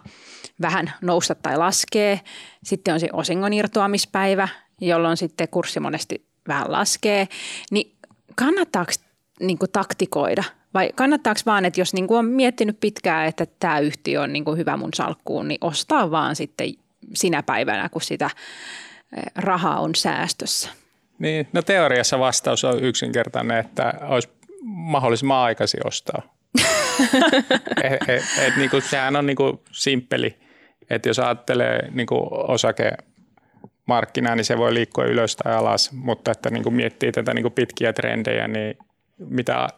vähän 0.61 0.92
nousta 1.03 1.35
tai 1.35 1.57
laskee. 1.57 2.21
Sitten 2.64 2.94
on 2.94 3.01
se 3.01 3.09
osingon 3.12 3.53
irtoamispäivä, 3.53 4.49
jolloin 4.81 5.16
sitten 5.16 5.49
kurssi 5.49 5.81
monesti 5.81 6.27
vähän 6.49 6.73
laskee. 6.73 7.29
Niin 7.71 7.97
kannattaako 8.35 8.92
niin 9.40 9.59
kuin 9.59 9.71
taktikoida 9.71 10.44
vai 10.75 10.90
kannattaako 10.94 11.40
vaan, 11.47 11.64
että 11.64 11.81
jos 11.81 11.94
niin 11.94 12.07
kuin 12.07 12.18
on 12.18 12.25
miettinyt 12.25 12.81
pitkään, 12.81 13.27
että 13.27 13.47
tämä 13.61 13.79
yhtiö 13.79 14.23
on 14.23 14.33
niin 14.33 14.44
kuin 14.44 14.59
hyvä 14.59 14.77
mun 14.77 14.94
salkkuun, 14.94 15.49
niin 15.49 15.59
ostaa 15.61 16.11
vaan 16.11 16.37
sitten 16.37 16.73
sinä 17.14 17.42
päivänä, 17.42 17.88
kun 17.88 18.03
sitä 18.03 18.31
rahaa 19.37 19.81
on 19.81 19.94
säästössä? 19.94 20.68
Niin, 21.19 21.49
no 21.53 21.63
teoriassa 21.63 22.19
vastaus 22.19 22.65
on 22.65 22.85
yksinkertainen, 22.85 23.59
että 23.59 23.95
olisi 24.03 24.29
mahdollisimman 24.63 25.39
aikaisin 25.39 25.87
ostaa. 25.87 26.23
et, 27.85 28.09
et, 28.09 28.25
et, 28.39 28.57
niin 28.57 28.71
kuin, 28.71 28.83
sehän 28.83 29.17
on 29.17 29.27
niin 29.27 29.37
kuin 29.37 29.61
simppeli, 29.73 30.37
että 30.91 31.09
jos 31.09 31.19
ajattelee 31.19 31.89
niin 31.91 32.07
kuin 32.07 32.29
osakemarkkinaa, 32.31 34.37
niin 34.37 34.45
se 34.45 34.59
voi 34.59 34.75
liikkua 34.75 35.05
ylös 35.05 35.37
tai 35.37 35.55
alas, 35.55 35.93
mutta 35.93 36.31
että 36.31 36.51
niin 36.51 36.63
kuin 36.63 36.75
miettii 36.75 37.13
tätä 37.13 37.35
niin 37.35 37.43
kuin 37.43 37.53
pitkiä 37.53 37.93
trendejä, 37.93 38.49
niin 38.49 38.79
mitä 39.19 39.69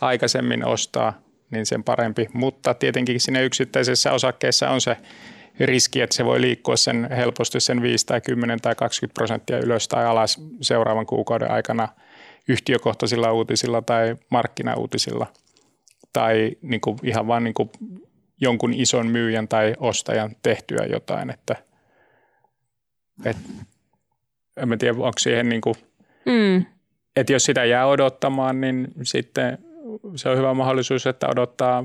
aikaisemmin 0.00 0.64
ostaa, 0.64 1.20
niin 1.50 1.66
sen 1.66 1.84
parempi. 1.84 2.28
Mutta 2.32 2.74
tietenkin 2.74 3.20
siinä 3.20 3.40
yksittäisessä 3.40 4.12
osakkeessa 4.12 4.70
on 4.70 4.80
se 4.80 4.96
riski, 5.66 6.00
että 6.00 6.16
se 6.16 6.24
voi 6.24 6.40
liikkua 6.40 6.76
sen 6.76 7.08
helposti 7.10 7.60
sen 7.60 7.82
5 7.82 8.06
tai 8.06 8.20
10 8.20 8.60
tai 8.60 8.74
20 8.74 9.14
prosenttia 9.14 9.58
ylös 9.58 9.88
tai 9.88 10.06
alas 10.06 10.40
seuraavan 10.60 11.06
kuukauden 11.06 11.50
aikana 11.50 11.88
yhtiökohtaisilla 12.48 13.32
uutisilla 13.32 13.82
tai 13.82 14.16
markkinauutisilla 14.30 15.26
tai 16.12 16.52
niin 16.62 16.80
kuin 16.80 16.98
ihan 17.02 17.26
vain 17.26 17.44
niin 17.44 17.54
kuin 17.54 17.70
jonkun 18.40 18.74
ison 18.74 19.06
myyjän 19.06 19.48
tai 19.48 19.74
ostajan 19.78 20.36
tehtyä 20.42 20.86
jotain, 20.90 21.30
että, 21.30 21.56
että 23.24 23.42
en 24.56 24.78
tiedä, 24.78 24.94
onko 24.98 25.18
siihen 25.18 25.48
niin 25.48 25.60
kuin, 25.60 25.74
mm. 26.26 26.64
että 27.16 27.32
jos 27.32 27.44
sitä 27.44 27.64
jää 27.64 27.86
odottamaan, 27.86 28.60
niin 28.60 28.88
sitten 29.02 29.58
se 30.16 30.28
on 30.28 30.38
hyvä 30.38 30.54
mahdollisuus, 30.54 31.06
että 31.06 31.28
odottaa 31.28 31.84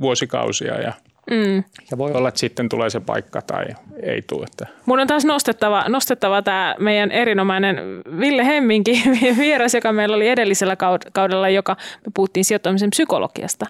vuosikausia 0.00 0.80
ja– 0.80 0.92
Mm. 1.30 1.64
Ja 1.90 1.98
voi 1.98 2.12
olla, 2.12 2.28
että 2.28 2.40
sitten 2.40 2.68
tulee 2.68 2.90
se 2.90 3.00
paikka 3.00 3.42
tai 3.42 3.64
ei 4.02 4.22
tule. 4.22 4.44
Että. 4.44 4.66
Mun 4.86 5.00
on 5.00 5.06
taas 5.06 5.24
nostettava, 5.24 5.84
nostettava 5.88 6.42
tämä 6.42 6.74
meidän 6.78 7.10
erinomainen 7.10 7.76
Ville 8.20 8.46
Hemminki 8.46 9.02
vieras, 9.38 9.74
joka 9.74 9.92
meillä 9.92 10.16
oli 10.16 10.28
edellisellä 10.28 10.76
kaudella, 11.12 11.48
joka 11.48 11.76
me 12.06 12.12
puhuttiin 12.14 12.44
sijoittamisen 12.44 12.90
psykologiasta. 12.90 13.66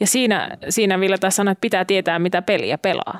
Ja 0.00 0.06
siinä, 0.06 0.56
siinä 0.68 1.00
Ville 1.00 1.18
taas 1.18 1.36
sanoi, 1.36 1.52
että 1.52 1.60
pitää 1.60 1.84
tietää, 1.84 2.18
mitä 2.18 2.42
peliä 2.42 2.78
pelaa. 2.78 3.18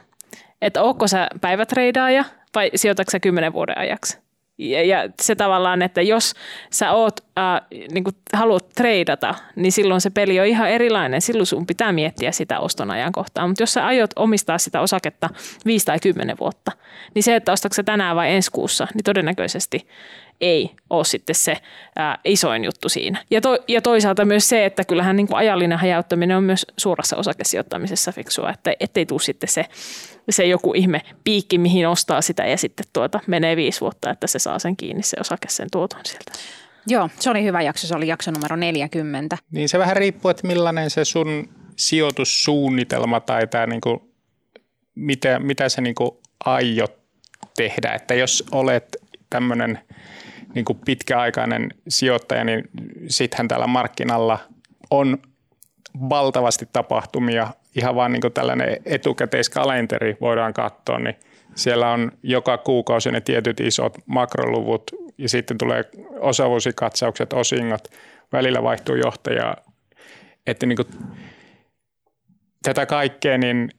Että 0.62 0.82
onko 0.82 1.08
sä 1.08 1.28
päivätreidaaja 1.40 2.24
vai 2.54 2.70
sijoitatko 2.74 3.10
sä 3.10 3.20
kymmenen 3.20 3.52
vuoden 3.52 3.78
ajaksi? 3.78 4.25
Ja, 4.58 4.84
ja 4.84 5.08
se 5.22 5.34
tavallaan, 5.34 5.82
että 5.82 6.02
jos 6.02 6.34
sä 6.70 6.92
oot, 6.92 7.20
äh, 7.38 7.60
niin 7.90 8.04
haluat 8.32 8.68
treidata, 8.68 9.34
niin 9.56 9.72
silloin 9.72 10.00
se 10.00 10.10
peli 10.10 10.40
on 10.40 10.46
ihan 10.46 10.70
erilainen. 10.70 11.20
Silloin 11.20 11.46
sun 11.46 11.66
pitää 11.66 11.92
miettiä 11.92 12.32
sitä 12.32 12.60
oston 12.60 12.90
ajankohtaa. 12.90 13.46
Mutta 13.46 13.62
jos 13.62 13.72
sä 13.72 13.86
aiot 13.86 14.10
omistaa 14.16 14.58
sitä 14.58 14.80
osaketta 14.80 15.30
5 15.66 15.86
tai 15.86 15.98
10 16.00 16.36
vuotta, 16.40 16.72
niin 17.14 17.22
se, 17.22 17.36
että 17.36 17.52
ostatko 17.52 17.82
tänään 17.82 18.16
vai 18.16 18.32
ensi 18.32 18.50
kuussa, 18.50 18.86
niin 18.94 19.04
todennäköisesti 19.04 19.88
ei 20.40 20.70
ole 20.90 21.04
sitten 21.04 21.34
se 21.34 21.56
ää, 21.96 22.18
isoin 22.24 22.64
juttu 22.64 22.88
siinä. 22.88 23.24
Ja, 23.30 23.40
to, 23.40 23.58
ja 23.68 23.82
toisaalta 23.82 24.24
myös 24.24 24.48
se, 24.48 24.64
että 24.64 24.84
kyllähän 24.84 25.16
niin 25.16 25.26
kuin 25.26 25.36
ajallinen 25.36 25.78
hajauttaminen 25.78 26.36
on 26.36 26.44
myös 26.44 26.66
suurassa 26.76 27.16
osakesijoittamisessa 27.16 28.12
fiksua, 28.12 28.50
että 28.50 28.74
ettei 28.80 29.06
tule 29.06 29.20
sitten 29.20 29.48
se, 29.48 29.64
se 30.30 30.46
joku 30.46 30.72
ihme 30.74 31.02
piikki, 31.24 31.58
mihin 31.58 31.88
ostaa 31.88 32.20
sitä 32.20 32.46
ja 32.46 32.56
sitten 32.56 32.86
tuota, 32.92 33.20
menee 33.26 33.56
viisi 33.56 33.80
vuotta, 33.80 34.10
että 34.10 34.26
se 34.26 34.38
saa 34.38 34.58
sen 34.58 34.76
kiinni 34.76 35.02
se 35.02 35.16
osake 35.20 35.48
sen 35.48 35.68
tuoton 35.72 36.00
sieltä. 36.04 36.32
Joo, 36.86 37.10
se 37.20 37.30
oli 37.30 37.44
hyvä 37.44 37.62
jakso, 37.62 37.86
se 37.86 37.96
oli 37.96 38.08
jakso 38.08 38.30
numero 38.30 38.56
40. 38.56 39.38
Niin 39.50 39.68
se 39.68 39.78
vähän 39.78 39.96
riippuu, 39.96 40.30
että 40.30 40.46
millainen 40.46 40.90
se 40.90 41.04
sun 41.04 41.48
sijoitussuunnitelma 41.76 43.20
tai 43.20 43.46
tämä 43.46 43.66
niinku, 43.66 44.14
mitä, 44.94 45.38
mitä 45.38 45.68
sä 45.68 45.80
niinku 45.80 46.20
aiot 46.44 46.98
tehdä. 47.56 47.92
Että 47.92 48.14
jos 48.14 48.44
olet 48.52 48.96
tämmöinen– 49.30 49.78
niin 50.56 50.64
kuin 50.64 50.78
pitkäaikainen 50.84 51.68
sijoittaja, 51.88 52.44
niin 52.44 52.70
sittenhän 53.08 53.48
tällä 53.48 53.66
markkinalla 53.66 54.38
on 54.90 55.18
valtavasti 56.10 56.68
tapahtumia. 56.72 57.48
Ihan 57.74 57.94
vaan 57.94 58.12
niin 58.12 58.20
kuin 58.20 58.32
tällainen 58.32 58.76
etukäteiskalenteri 58.84 60.16
voidaan 60.20 60.54
katsoa, 60.54 60.98
niin 60.98 61.14
siellä 61.54 61.90
on 61.90 62.12
joka 62.22 62.58
kuukausi 62.58 63.10
ne 63.10 63.20
tietyt 63.20 63.60
isot 63.60 63.98
makroluvut 64.06 64.90
ja 65.18 65.28
sitten 65.28 65.58
tulee 65.58 65.84
osavuosikatsaukset, 66.20 67.32
osingot, 67.32 67.88
välillä 68.32 68.62
vaihtuu 68.62 68.94
johtaja. 68.94 69.56
Että 70.46 70.66
niin 70.66 70.76
kuin 70.76 70.88
tätä 72.62 72.86
kaikkea, 72.86 73.38
niin 73.38 73.70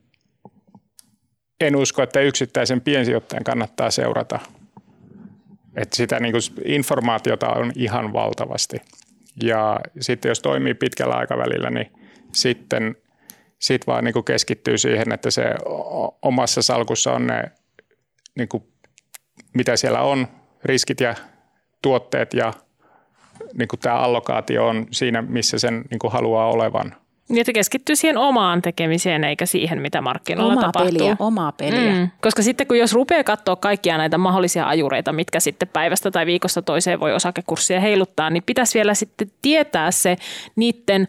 en 1.59 1.75
usko, 1.75 2.01
että 2.03 2.19
yksittäisen 2.19 2.81
piensijoittajan 2.81 3.43
kannattaa 3.43 3.91
seurata– 3.91 4.39
että 5.77 5.95
sitä 5.95 6.19
niin 6.19 6.31
kuin 6.31 6.41
informaatiota 6.65 7.47
on 7.47 7.71
ihan 7.75 8.13
valtavasti. 8.13 8.77
Ja 9.43 9.79
sitten 9.99 10.29
jos 10.29 10.39
toimii 10.39 10.73
pitkällä 10.73 11.15
aikavälillä, 11.15 11.69
niin 11.69 11.91
sitten 12.33 12.95
sit 13.59 13.87
vaan 13.87 14.03
niin 14.03 14.13
kuin 14.13 14.25
keskittyy 14.25 14.77
siihen, 14.77 15.11
että 15.11 15.31
se 15.31 15.43
omassa 16.21 16.61
salkussa 16.61 17.13
on 17.13 17.27
ne, 17.27 17.43
niin 18.35 18.49
kuin, 18.49 18.63
mitä 19.53 19.75
siellä 19.75 20.01
on, 20.01 20.27
riskit 20.63 21.01
ja 21.01 21.15
tuotteet 21.81 22.33
ja 22.33 22.53
niin 23.53 23.67
kuin 23.67 23.79
tämä 23.79 23.95
allokaatio 23.95 24.67
on 24.67 24.87
siinä, 24.91 25.21
missä 25.21 25.59
sen 25.59 25.83
niin 25.91 25.99
kuin 25.99 26.13
haluaa 26.13 26.47
olevan– 26.47 26.95
niin, 27.29 27.41
että 27.41 27.53
keskittyy 27.53 27.95
siihen 27.95 28.17
omaan 28.17 28.61
tekemiseen 28.61 29.23
eikä 29.23 29.45
siihen, 29.45 29.81
mitä 29.81 30.01
markkinoilla 30.01 30.53
omaa 30.53 30.63
tapahtuu. 30.63 30.97
Peliä, 30.97 31.15
omaa 31.19 31.51
peliä. 31.51 31.93
Mm. 31.93 32.09
Koska 32.21 32.41
sitten 32.41 32.67
kun 32.67 32.77
jos 32.77 32.93
rupeaa 32.93 33.23
katsoa 33.23 33.55
kaikkia 33.55 33.97
näitä 33.97 34.17
mahdollisia 34.17 34.67
ajureita, 34.67 35.13
mitkä 35.13 35.39
sitten 35.39 35.69
päivästä 35.73 36.11
tai 36.11 36.25
viikosta 36.25 36.61
toiseen 36.61 36.99
voi 36.99 37.13
osakekurssia 37.13 37.79
heiluttaa, 37.79 38.29
niin 38.29 38.43
pitäisi 38.45 38.73
vielä 38.73 38.93
sitten 38.93 39.31
tietää 39.41 39.91
se 39.91 40.17
niiden 40.55 41.07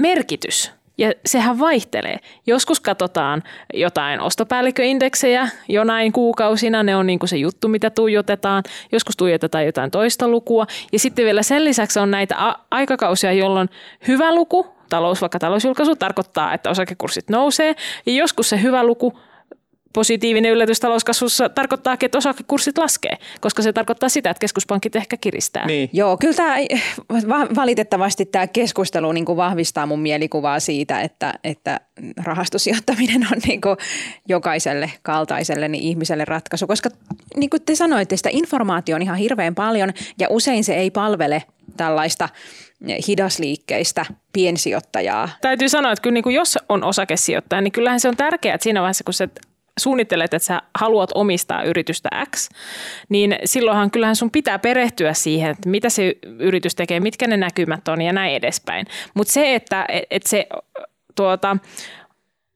merkitys. 0.00 0.72
Ja 0.98 1.12
sehän 1.26 1.58
vaihtelee. 1.58 2.16
Joskus 2.46 2.80
katsotaan 2.80 3.42
jotain 3.74 4.20
ostopäällikköindeksejä 4.20 5.48
jonain 5.68 6.12
kuukausina, 6.12 6.82
ne 6.82 6.96
on 6.96 7.06
niin 7.06 7.18
kuin 7.18 7.28
se 7.28 7.36
juttu, 7.36 7.68
mitä 7.68 7.90
tuijotetaan. 7.90 8.62
Joskus 8.92 9.16
tuijotetaan 9.16 9.66
jotain 9.66 9.90
toista 9.90 10.28
lukua. 10.28 10.66
Ja 10.92 10.98
sitten 10.98 11.24
vielä 11.24 11.42
sen 11.42 11.64
lisäksi 11.64 11.98
on 11.98 12.10
näitä 12.10 12.56
aikakausia, 12.70 13.32
jolloin 13.32 13.68
hyvä 14.08 14.34
luku 14.34 14.73
talous, 14.94 15.20
vaikka 15.20 15.38
talousjulkaisu 15.38 15.96
tarkoittaa, 15.96 16.54
että 16.54 16.70
osakekurssit 16.70 17.30
nousee. 17.30 17.74
Ja 18.06 18.12
joskus 18.12 18.48
se 18.48 18.62
hyvä 18.62 18.84
luku 18.84 19.18
positiivinen 19.94 20.52
yllätys 20.52 20.80
talouskasvussa 20.80 21.48
tarkoittaa, 21.48 21.96
että 22.00 22.18
osakekurssit 22.18 22.78
laskee, 22.78 23.16
koska 23.40 23.62
se 23.62 23.72
tarkoittaa 23.72 24.08
sitä, 24.08 24.30
että 24.30 24.40
keskuspankit 24.40 24.96
ehkä 24.96 25.16
kiristää. 25.16 25.66
Niin. 25.66 25.90
Joo, 25.92 26.16
kyllä 26.16 26.34
tämä, 26.34 26.56
valitettavasti 27.56 28.26
tämä 28.26 28.46
keskustelu 28.46 29.12
niin 29.12 29.24
kuin 29.24 29.36
vahvistaa 29.36 29.86
mun 29.86 30.00
mielikuvaa 30.00 30.60
siitä, 30.60 31.00
että, 31.00 31.34
että 31.44 31.80
rahastosijoittaminen 32.24 33.26
on 33.32 33.38
niin 33.46 33.60
kuin 33.60 33.76
jokaiselle 34.28 34.90
kaltaiselle 35.02 35.68
niin 35.68 35.84
ihmiselle 35.84 36.24
ratkaisu, 36.24 36.66
koska 36.66 36.90
niin 37.36 37.50
kuin 37.50 37.62
te 37.62 37.74
sanoitte, 37.74 38.16
sitä 38.16 38.30
informaatiota 38.32 38.96
on 38.96 39.02
ihan 39.02 39.16
hirveän 39.16 39.54
paljon 39.54 39.92
ja 40.18 40.26
usein 40.30 40.64
se 40.64 40.74
ei 40.74 40.90
palvele 40.90 41.42
tällaista– 41.76 42.28
hidasliikkeistä 43.08 44.06
piensijoittajaa. 44.32 45.28
Täytyy 45.40 45.68
sanoa, 45.68 45.92
että 45.92 46.02
kyllä 46.02 46.14
niin 46.14 46.24
kuin 46.24 46.34
jos 46.34 46.58
on 46.68 46.84
osakesijoittaja, 46.84 47.60
niin 47.60 47.72
kyllähän 47.72 48.00
se 48.00 48.08
on 48.08 48.16
tärkeää, 48.16 48.54
että 48.54 48.62
siinä 48.62 48.80
vaiheessa, 48.80 49.04
kun 49.04 49.14
sä 49.14 49.28
suunnittelet, 49.80 50.34
että 50.34 50.46
sä 50.46 50.62
haluat 50.78 51.10
omistaa 51.14 51.62
yritystä 51.62 52.08
X, 52.36 52.48
niin 53.08 53.36
silloinhan 53.44 53.90
kyllähän 53.90 54.16
sun 54.16 54.30
pitää 54.30 54.58
perehtyä 54.58 55.14
siihen, 55.14 55.50
että 55.50 55.68
mitä 55.68 55.88
se 55.88 56.14
yritys 56.38 56.74
tekee, 56.74 57.00
mitkä 57.00 57.26
ne 57.26 57.36
näkymät 57.36 57.88
on 57.88 58.02
ja 58.02 58.12
näin 58.12 58.34
edespäin. 58.34 58.86
Mutta 59.14 59.32
se, 59.32 59.54
että, 59.54 59.86
että 60.10 60.28
se 60.28 60.46
tuota, 61.14 61.56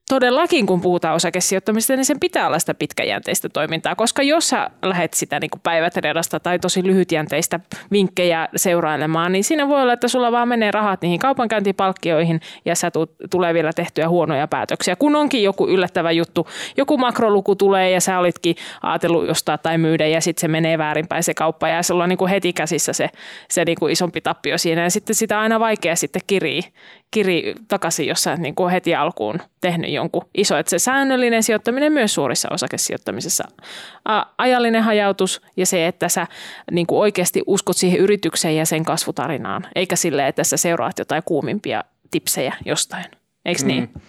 todellakin, 0.09 0.65
kun 0.65 0.81
puhutaan 0.81 1.15
osakesijoittamisesta, 1.15 1.95
niin 1.95 2.05
sen 2.05 2.19
pitää 2.19 2.47
olla 2.47 2.59
sitä 2.59 2.73
pitkäjänteistä 2.73 3.49
toimintaa, 3.49 3.95
koska 3.95 4.23
jos 4.23 4.49
sä 4.49 4.69
lähdet 4.81 5.13
sitä 5.13 5.39
niin 5.39 5.49
kuin 5.49 5.61
päivätredasta 5.63 6.39
tai 6.39 6.59
tosi 6.59 6.83
lyhytjänteistä 6.83 7.59
vinkkejä 7.91 8.47
seurailemaan, 8.55 9.31
niin 9.31 9.43
siinä 9.43 9.67
voi 9.67 9.81
olla, 9.81 9.93
että 9.93 10.07
sulla 10.07 10.31
vaan 10.31 10.47
menee 10.47 10.71
rahat 10.71 11.01
niihin 11.01 11.19
kaupankäyntipalkkioihin 11.19 12.41
ja 12.65 12.75
sä 12.75 12.91
tulet, 12.91 13.09
tulee 13.29 13.53
vielä 13.53 13.73
tehtyä 13.73 14.09
huonoja 14.09 14.47
päätöksiä. 14.47 14.95
Kun 14.95 15.15
onkin 15.15 15.43
joku 15.43 15.67
yllättävä 15.67 16.11
juttu, 16.11 16.47
joku 16.77 16.97
makroluku 16.97 17.55
tulee 17.55 17.91
ja 17.91 18.01
sä 18.01 18.19
olitkin 18.19 18.55
ajatellut 18.83 19.29
ostaa 19.29 19.57
tai 19.57 19.77
myydä 19.77 20.07
ja 20.07 20.21
sitten 20.21 20.41
se 20.41 20.47
menee 20.47 20.77
väärinpäin 20.77 21.23
se 21.23 21.33
kauppa 21.33 21.67
ja 21.67 21.83
sulla 21.83 22.03
on 22.03 22.09
niin 22.09 22.17
kuin 22.17 22.29
heti 22.29 22.53
käsissä 22.53 22.93
se, 22.93 23.09
se 23.49 23.65
niin 23.65 23.91
isompi 23.91 24.21
tappio 24.21 24.57
siinä 24.57 24.83
ja 24.83 24.89
sitten 24.89 25.15
sitä 25.15 25.39
aina 25.39 25.59
vaikea 25.59 25.95
sitten 25.95 26.21
kirii, 26.27 26.61
kiri 27.11 27.55
takaisin, 27.67 28.07
jos 28.07 28.23
sä 28.23 28.35
niin 28.35 28.55
kuin 28.55 28.71
heti 28.71 28.95
alkuun 28.95 29.39
tehnyt 29.61 29.91
jonkun 29.91 30.29
iso. 30.37 30.57
Että 30.57 30.69
se 30.69 30.79
säännöllinen 30.79 31.43
sijoittaminen 31.43 31.93
myös 31.93 32.13
suurissa 32.13 32.49
osakesijoittamisessa. 32.51 33.43
Ajallinen 34.37 34.83
hajautus 34.83 35.41
ja 35.57 35.65
se, 35.65 35.87
että 35.87 36.09
sä 36.09 36.27
niin 36.71 36.87
kuin 36.87 36.99
oikeasti 36.99 37.43
uskot 37.47 37.77
siihen 37.77 37.99
yritykseen 37.99 38.55
ja 38.55 38.65
sen 38.65 38.85
kasvutarinaan, 38.85 39.67
eikä 39.75 39.95
sille, 39.95 40.27
että 40.27 40.43
sä 40.43 40.57
seuraat 40.57 40.99
jotain 40.99 41.23
kuumimpia 41.25 41.83
tipsejä 42.11 42.55
jostain. 42.65 43.05
Eikö 43.45 43.65
niin? 43.65 43.89
Mm. 43.95 44.01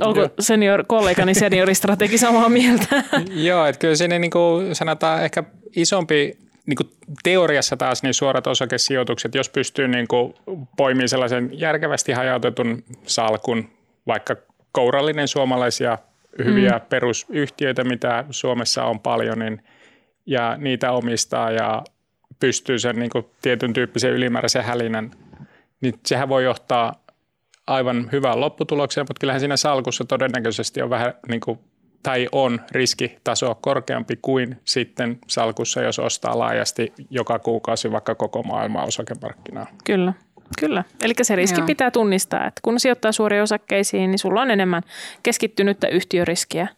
Onko 0.00 0.28
senior, 0.40 0.84
kollegani 0.86 1.34
senioristrategi 1.44 2.18
samaa 2.18 2.48
mieltä? 2.48 3.02
Joo, 3.34 3.66
että 3.66 3.78
kyllä 3.78 3.96
siinä 3.96 4.18
niin 4.18 4.30
kuin 4.30 4.74
sanotaan 4.74 5.24
ehkä 5.24 5.44
isompi 5.76 6.38
niin 6.66 6.76
kuin 6.76 6.90
teoriassa 7.22 7.76
taas 7.76 8.02
niin 8.02 8.14
suorat 8.14 8.46
osakesijoitukset, 8.46 9.34
jos 9.34 9.48
pystyy 9.48 9.88
niin 9.88 10.08
kuin 10.08 10.34
poimimaan 10.76 11.08
sellaisen 11.08 11.50
järkevästi 11.52 12.12
hajautetun 12.12 12.84
salkun, 13.06 13.68
vaikka 14.06 14.36
kourallinen 14.72 15.28
suomalaisia 15.28 15.98
hyviä 16.44 16.70
mm. 16.70 16.80
perusyhtiöitä, 16.88 17.84
mitä 17.84 18.24
Suomessa 18.30 18.84
on 18.84 19.00
paljon, 19.00 19.38
niin, 19.38 19.62
ja 20.26 20.56
niitä 20.56 20.92
omistaa 20.92 21.50
ja 21.50 21.84
pystyy 22.40 22.78
sen 22.78 22.98
niin 22.98 23.10
kuin 23.10 23.26
tietyn 23.42 23.72
tyyppisen 23.72 24.12
ylimääräisen 24.12 24.64
hälinän, 24.64 25.10
niin 25.80 25.94
sehän 26.06 26.28
voi 26.28 26.44
johtaa 26.44 27.02
aivan 27.66 28.08
hyvään 28.12 28.40
lopputulokseen, 28.40 29.04
mutta 29.08 29.20
kyllähän 29.20 29.40
siinä 29.40 29.56
salkussa 29.56 30.04
todennäköisesti 30.04 30.82
on 30.82 30.90
vähän 30.90 31.14
niin 31.28 31.40
kuin 31.40 31.58
tai 32.02 32.28
on 32.32 32.60
riskitaso 32.70 33.54
korkeampi 33.54 34.18
kuin 34.22 34.60
sitten 34.64 35.18
salkussa, 35.28 35.82
jos 35.82 35.98
ostaa 35.98 36.38
laajasti 36.38 36.92
joka 37.10 37.38
kuukausi 37.38 37.92
vaikka 37.92 38.14
koko 38.14 38.42
maailman 38.42 38.88
osakemarkkinaa. 38.88 39.66
Kyllä. 39.84 40.12
Kyllä, 40.60 40.84
eli 41.02 41.14
se 41.22 41.36
riski 41.36 41.60
Joo. 41.60 41.66
pitää 41.66 41.90
tunnistaa, 41.90 42.46
että 42.46 42.60
kun 42.64 42.80
sijoittaa 42.80 43.12
suoriin 43.12 43.42
osakkeisiin, 43.42 44.10
niin 44.10 44.18
sulla 44.18 44.42
on 44.42 44.50
enemmän 44.50 44.82
keskittynyttä 45.22 45.88
yhtiöriskiä 45.88 46.68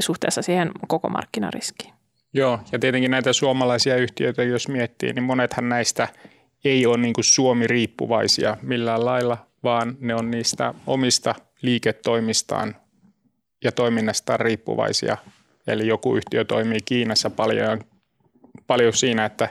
suhteessa 0.00 0.42
siihen 0.42 0.70
koko 0.88 1.08
markkinariskiin. 1.08 1.94
Joo, 2.34 2.60
ja 2.72 2.78
tietenkin 2.78 3.10
näitä 3.10 3.32
suomalaisia 3.32 3.96
yhtiöitä, 3.96 4.42
jos 4.42 4.68
miettii, 4.68 5.12
niin 5.12 5.22
monethan 5.22 5.68
näistä 5.68 6.08
ei 6.64 6.86
ole 6.86 6.96
niin 6.96 7.14
kuin 7.14 7.24
Suomi-riippuvaisia 7.24 8.56
millään 8.62 9.04
lailla, 9.04 9.46
vaan 9.64 9.96
ne 10.00 10.14
on 10.14 10.30
niistä 10.30 10.74
omista 10.86 11.34
liiketoimistaan 11.62 12.76
ja 13.64 13.72
toiminnastaan 13.72 14.40
riippuvaisia. 14.40 15.16
Eli 15.66 15.86
joku 15.86 16.16
yhtiö 16.16 16.44
toimii 16.44 16.80
Kiinassa 16.84 17.30
paljon, 17.30 17.80
paljon 18.66 18.92
siinä, 18.92 19.24
että 19.24 19.48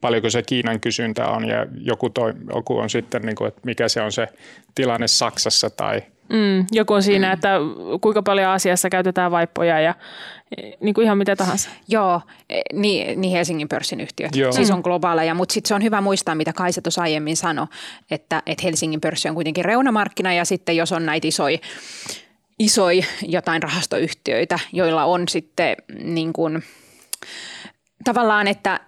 paljonko 0.00 0.30
se 0.30 0.42
Kiinan 0.42 0.80
kysyntä 0.80 1.28
on 1.28 1.48
ja 1.48 1.66
joku, 1.80 2.10
toi, 2.10 2.32
joku 2.54 2.78
on 2.78 2.90
sitten, 2.90 3.22
niin 3.22 3.36
kuin, 3.36 3.48
että 3.48 3.60
mikä 3.64 3.88
se 3.88 4.02
on 4.02 4.12
se 4.12 4.28
tilanne 4.74 5.08
Saksassa 5.08 5.70
tai 5.70 6.02
Mm, 6.32 6.66
joku 6.72 6.94
on 6.94 7.02
siinä, 7.02 7.32
että 7.32 7.58
kuinka 8.00 8.22
paljon 8.22 8.50
asiassa 8.50 8.90
käytetään 8.90 9.30
vaippoja 9.30 9.80
ja 9.80 9.94
niin 10.80 10.94
kuin 10.94 11.04
ihan 11.04 11.18
mitä 11.18 11.36
tahansa. 11.36 11.70
Joo, 11.88 12.20
e, 12.50 12.60
niin, 12.72 13.20
niin 13.20 13.32
Helsingin 13.32 13.68
pörssin 13.68 14.00
yhtiöt. 14.00 14.36
Joo. 14.36 14.52
Siis 14.52 14.70
on 14.70 14.80
globaaleja, 14.80 15.34
mutta 15.34 15.52
sitten 15.52 15.68
se 15.68 15.74
on 15.74 15.82
hyvä 15.82 16.00
muistaa, 16.00 16.34
mitä 16.34 16.52
Kaisa 16.52 16.82
tuossa 16.82 17.02
aiemmin 17.02 17.36
sanoi, 17.36 17.66
että, 18.10 18.42
että 18.46 18.62
Helsingin 18.64 19.00
pörssi 19.00 19.28
on 19.28 19.34
kuitenkin 19.34 19.64
reunamarkkina 19.64 20.32
ja 20.32 20.44
sitten 20.44 20.76
jos 20.76 20.92
on 20.92 21.06
näitä 21.06 21.28
isoja 21.28 21.58
isoja 22.60 23.04
jotain 23.22 23.62
rahastoyhtiöitä, 23.62 24.58
joilla 24.72 25.04
on 25.04 25.28
sitten 25.28 25.76
niin 26.02 26.32
kuin, 26.32 26.62
tavallaan, 28.04 28.48
että 28.48 28.80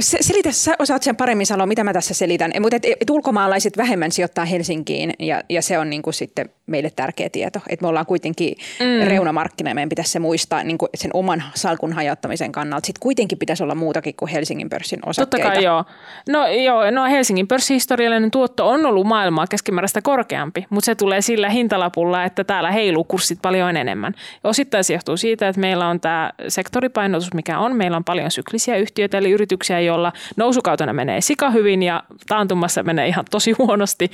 selitä, 0.00 0.52
sä 0.52 0.74
osaat 0.78 1.02
sen 1.02 1.16
paremmin 1.16 1.46
sanoa, 1.46 1.66
mitä 1.66 1.84
mä 1.84 1.92
tässä 1.92 2.14
selitän, 2.14 2.52
mutta 2.60 2.76
et, 2.76 2.84
et 3.00 3.10
ulkomaalaiset 3.10 3.76
vähemmän 3.76 4.12
sijoittaa 4.12 4.44
Helsinkiin 4.44 5.14
ja, 5.18 5.42
ja 5.48 5.62
se 5.62 5.78
on 5.78 5.90
niin 5.90 6.02
kuin 6.02 6.14
sitten 6.14 6.50
meille 6.66 6.90
tärkeä 6.96 7.28
tieto, 7.30 7.60
että 7.68 7.84
me 7.84 7.88
ollaan 7.88 8.06
kuitenkin 8.06 8.56
mm. 8.80 9.08
reunamarkkina 9.08 9.70
ja 9.70 9.74
meidän 9.74 9.88
pitäisi 9.88 10.10
se 10.10 10.18
muistaa 10.18 10.64
niin 10.64 10.78
kuin 10.78 10.88
sen 10.94 11.10
oman 11.14 11.42
salkun 11.54 11.92
hajauttamisen 11.92 12.52
kannalta. 12.52 12.86
Sitten 12.86 13.00
kuitenkin 13.00 13.38
pitäisi 13.38 13.62
olla 13.62 13.74
muutakin 13.74 14.14
kuin 14.16 14.28
Helsingin 14.28 14.70
pörssin 14.70 15.00
osakkeita. 15.06 15.46
Totta 15.46 15.54
kai 15.54 15.64
joo. 15.64 15.84
No, 16.28 16.46
joo, 16.46 16.90
no 16.90 17.04
Helsingin 17.04 17.48
pörssin 17.48 17.74
historiallinen 17.74 18.30
tuotto 18.30 18.68
on 18.68 18.86
ollut 18.86 19.06
maailmaa 19.06 19.46
keskimääräistä 19.46 20.02
korkeampi, 20.02 20.66
mutta 20.70 20.86
se 20.86 20.94
tulee 20.94 21.20
sillä 21.20 21.48
hintalapulla, 21.50 22.24
että 22.24 22.44
täällä 22.44 22.70
heiluu 22.70 23.04
kurssit 23.04 23.38
paljon 23.42 23.76
enemmän. 23.76 24.14
Osittain 24.44 24.84
se 24.84 24.92
johtuu 24.92 25.16
siitä, 25.16 25.48
että 25.48 25.60
meillä 25.60 25.88
on 25.88 26.00
tämä 26.00 26.30
sektoripainotus, 26.48 27.34
mikä 27.34 27.58
on. 27.58 27.76
Meillä 27.76 27.96
on 27.96 28.04
paljon 28.04 28.30
syklisiä 28.30 28.76
yhtiöitä, 28.76 29.18
eli 29.18 29.30
yrityksiä, 29.30 29.80
joilla 29.80 30.12
nousukautena 30.36 30.92
menee 30.92 31.20
sika 31.20 31.50
hyvin 31.50 31.82
ja 31.82 32.02
taantumassa 32.28 32.82
menee 32.82 33.08
ihan 33.08 33.24
tosi 33.30 33.52
huonosti 33.52 34.10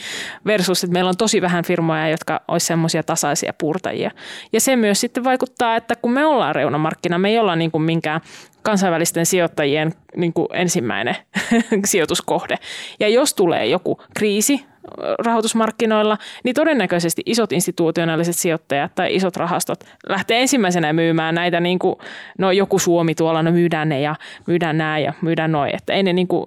versus, 0.46 0.84
että 0.84 0.92
meillä 0.92 1.08
on 1.08 1.16
tosi 1.16 1.42
vähän 1.42 1.64
firmoja, 1.64 2.08
jotka 2.08 2.37
olisi 2.48 2.66
semmoisia 2.66 3.02
tasaisia 3.02 3.52
purtajia. 3.52 4.10
Ja 4.52 4.60
se 4.60 4.76
myös 4.76 5.00
sitten 5.00 5.24
vaikuttaa, 5.24 5.76
että 5.76 5.94
kun 5.96 6.12
me 6.12 6.26
ollaan 6.26 6.54
reunamarkkina, 6.54 7.18
me 7.18 7.28
ei 7.28 7.38
olla 7.38 7.56
niin 7.56 7.70
kuin 7.70 7.82
minkään 7.82 8.20
kansainvälisten 8.62 9.26
sijoittajien 9.26 9.94
niin 10.16 10.32
kuin 10.32 10.48
ensimmäinen 10.52 11.16
sijoituskohde. 11.84 12.56
Ja 13.00 13.08
jos 13.08 13.34
tulee 13.34 13.66
joku 13.66 14.00
kriisi, 14.14 14.64
rahoitusmarkkinoilla, 15.18 16.18
niin 16.44 16.54
todennäköisesti 16.54 17.22
isot 17.26 17.52
institutionaaliset 17.52 18.36
sijoittajat 18.36 18.94
tai 18.94 19.14
isot 19.14 19.36
rahastot 19.36 19.84
lähtee 20.08 20.40
ensimmäisenä 20.40 20.92
myymään 20.92 21.34
näitä, 21.34 21.60
niin 21.60 21.78
kuin, 21.78 21.96
no 22.38 22.50
joku 22.50 22.78
Suomi 22.78 23.14
tuolla, 23.14 23.42
no 23.42 23.52
myydään 23.52 23.88
ne 23.88 24.00
ja 24.00 24.14
myydään 24.46 24.78
nämä 24.78 24.98
ja 24.98 25.12
myydään 25.22 25.52
noin, 25.52 25.74
että 25.74 25.92
ei 25.92 26.02
ne 26.02 26.12
niin 26.12 26.28
kuin, 26.28 26.46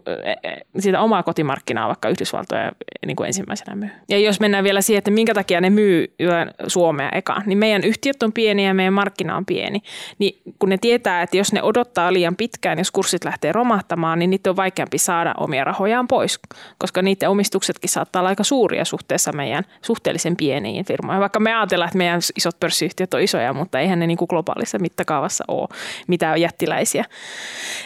sitä 0.79 1.01
omaa 1.01 1.23
kotimarkkinaa 1.23 1.87
vaikka 1.87 2.09
Yhdysvaltoja 2.09 2.71
niin 3.05 3.15
kuin 3.15 3.27
ensimmäisenä 3.27 3.75
myy. 3.75 3.89
Ja 4.09 4.19
jos 4.19 4.39
mennään 4.39 4.63
vielä 4.63 4.81
siihen, 4.81 4.97
että 4.97 5.11
minkä 5.11 5.33
takia 5.33 5.61
ne 5.61 5.69
myy 5.69 6.15
Suomea 6.67 7.09
eka, 7.09 7.41
niin 7.45 7.57
meidän 7.57 7.83
yhtiöt 7.83 8.23
on 8.23 8.33
pieniä 8.33 8.67
ja 8.67 8.73
meidän 8.73 8.93
markkina 8.93 9.37
on 9.37 9.45
pieni, 9.45 9.81
niin 10.19 10.41
kun 10.59 10.69
ne 10.69 10.77
tietää, 10.77 11.21
että 11.21 11.37
jos 11.37 11.53
ne 11.53 11.63
odottaa 11.63 12.13
liian 12.13 12.35
pitkään, 12.35 12.77
jos 12.77 12.91
kurssit 12.91 13.25
lähtee 13.25 13.51
romahtamaan, 13.51 14.19
niin 14.19 14.29
niitä 14.29 14.49
on 14.49 14.55
vaikeampi 14.55 14.97
saada 14.97 15.33
omia 15.37 15.63
rahojaan 15.63 16.07
pois, 16.07 16.39
koska 16.77 17.01
niiden 17.01 17.29
omistuksetkin 17.29 17.89
saattaa 17.89 18.19
olla 18.19 18.30
aika 18.31 18.43
suuria 18.43 18.85
suhteessa 18.85 19.31
meidän 19.31 19.63
suhteellisen 19.81 20.37
pieniin 20.37 20.85
firmoihin. 20.85 21.21
Vaikka 21.21 21.39
me 21.39 21.55
ajatellaan, 21.55 21.87
että 21.87 21.97
meidän 21.97 22.21
isot 22.37 22.59
pörssiyhtiöt 22.59 23.13
on 23.13 23.21
isoja, 23.21 23.53
mutta 23.53 23.79
eihän 23.79 23.99
ne 23.99 24.07
niin 24.07 24.17
kuin 24.17 24.27
globaalissa 24.29 24.79
mitakaavassa 24.79 25.43
ole 25.47 25.67
mitään 26.07 26.41
jättiläisiä. 26.41 27.05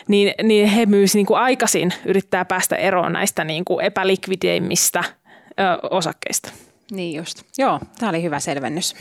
Niin, 0.07 0.33
niin 0.43 0.67
he 0.67 0.85
myös 0.85 1.15
niin 1.15 1.25
kuin 1.25 1.39
aikaisin 1.39 1.93
yrittää 2.05 2.45
päästä 2.45 2.75
eroon 2.75 3.13
näistä 3.13 3.43
niin 3.43 3.65
kuin 3.65 3.85
epälikvideimmistä 3.85 5.03
ö, 5.03 5.87
osakkeista. 5.91 6.51
Niin 6.91 7.17
just. 7.17 7.43
Joo, 7.57 7.79
tämä 7.99 8.09
oli 8.09 8.23
hyvä 8.23 8.39
selvennys. 8.39 8.95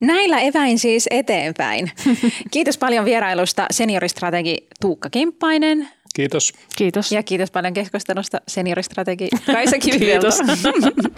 Näillä 0.00 0.40
eväin 0.40 0.78
siis 0.78 1.08
eteenpäin. 1.10 1.90
Kiitos 2.50 2.78
paljon 2.78 3.04
vierailusta 3.04 3.66
senioristrategi 3.70 4.56
Tuukka 4.80 5.10
Kimppainen. 5.10 5.88
Kiitos. 6.18 6.52
Kiitos. 6.76 7.12
Ja 7.12 7.22
kiitos 7.22 7.50
paljon 7.50 7.74
keskustelusta 7.74 8.40
senioristrategi 8.48 9.28
Kaisa 9.46 9.78
Kivivelto. 9.84 10.28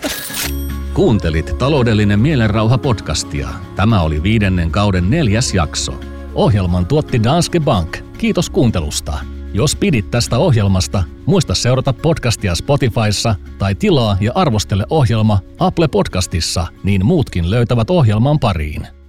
Kuuntelit 0.94 1.58
Taloudellinen 1.58 2.20
mielenrauha 2.20 2.78
podcastia. 2.78 3.48
Tämä 3.76 4.02
oli 4.02 4.22
viidennen 4.22 4.70
kauden 4.70 5.10
neljäs 5.10 5.54
jakso. 5.54 6.00
Ohjelman 6.34 6.86
tuotti 6.86 7.22
Danske 7.22 7.60
Bank. 7.60 7.98
Kiitos 8.18 8.50
kuuntelusta. 8.50 9.18
Jos 9.54 9.76
pidit 9.76 10.10
tästä 10.10 10.38
ohjelmasta, 10.38 11.02
muista 11.26 11.54
seurata 11.54 11.92
podcastia 11.92 12.54
Spotifyssa 12.54 13.34
tai 13.58 13.74
tilaa 13.74 14.16
ja 14.20 14.32
arvostele 14.34 14.84
ohjelma 14.90 15.38
Apple 15.58 15.88
Podcastissa, 15.88 16.66
niin 16.84 17.06
muutkin 17.06 17.50
löytävät 17.50 17.90
ohjelman 17.90 18.38
pariin. 18.38 18.99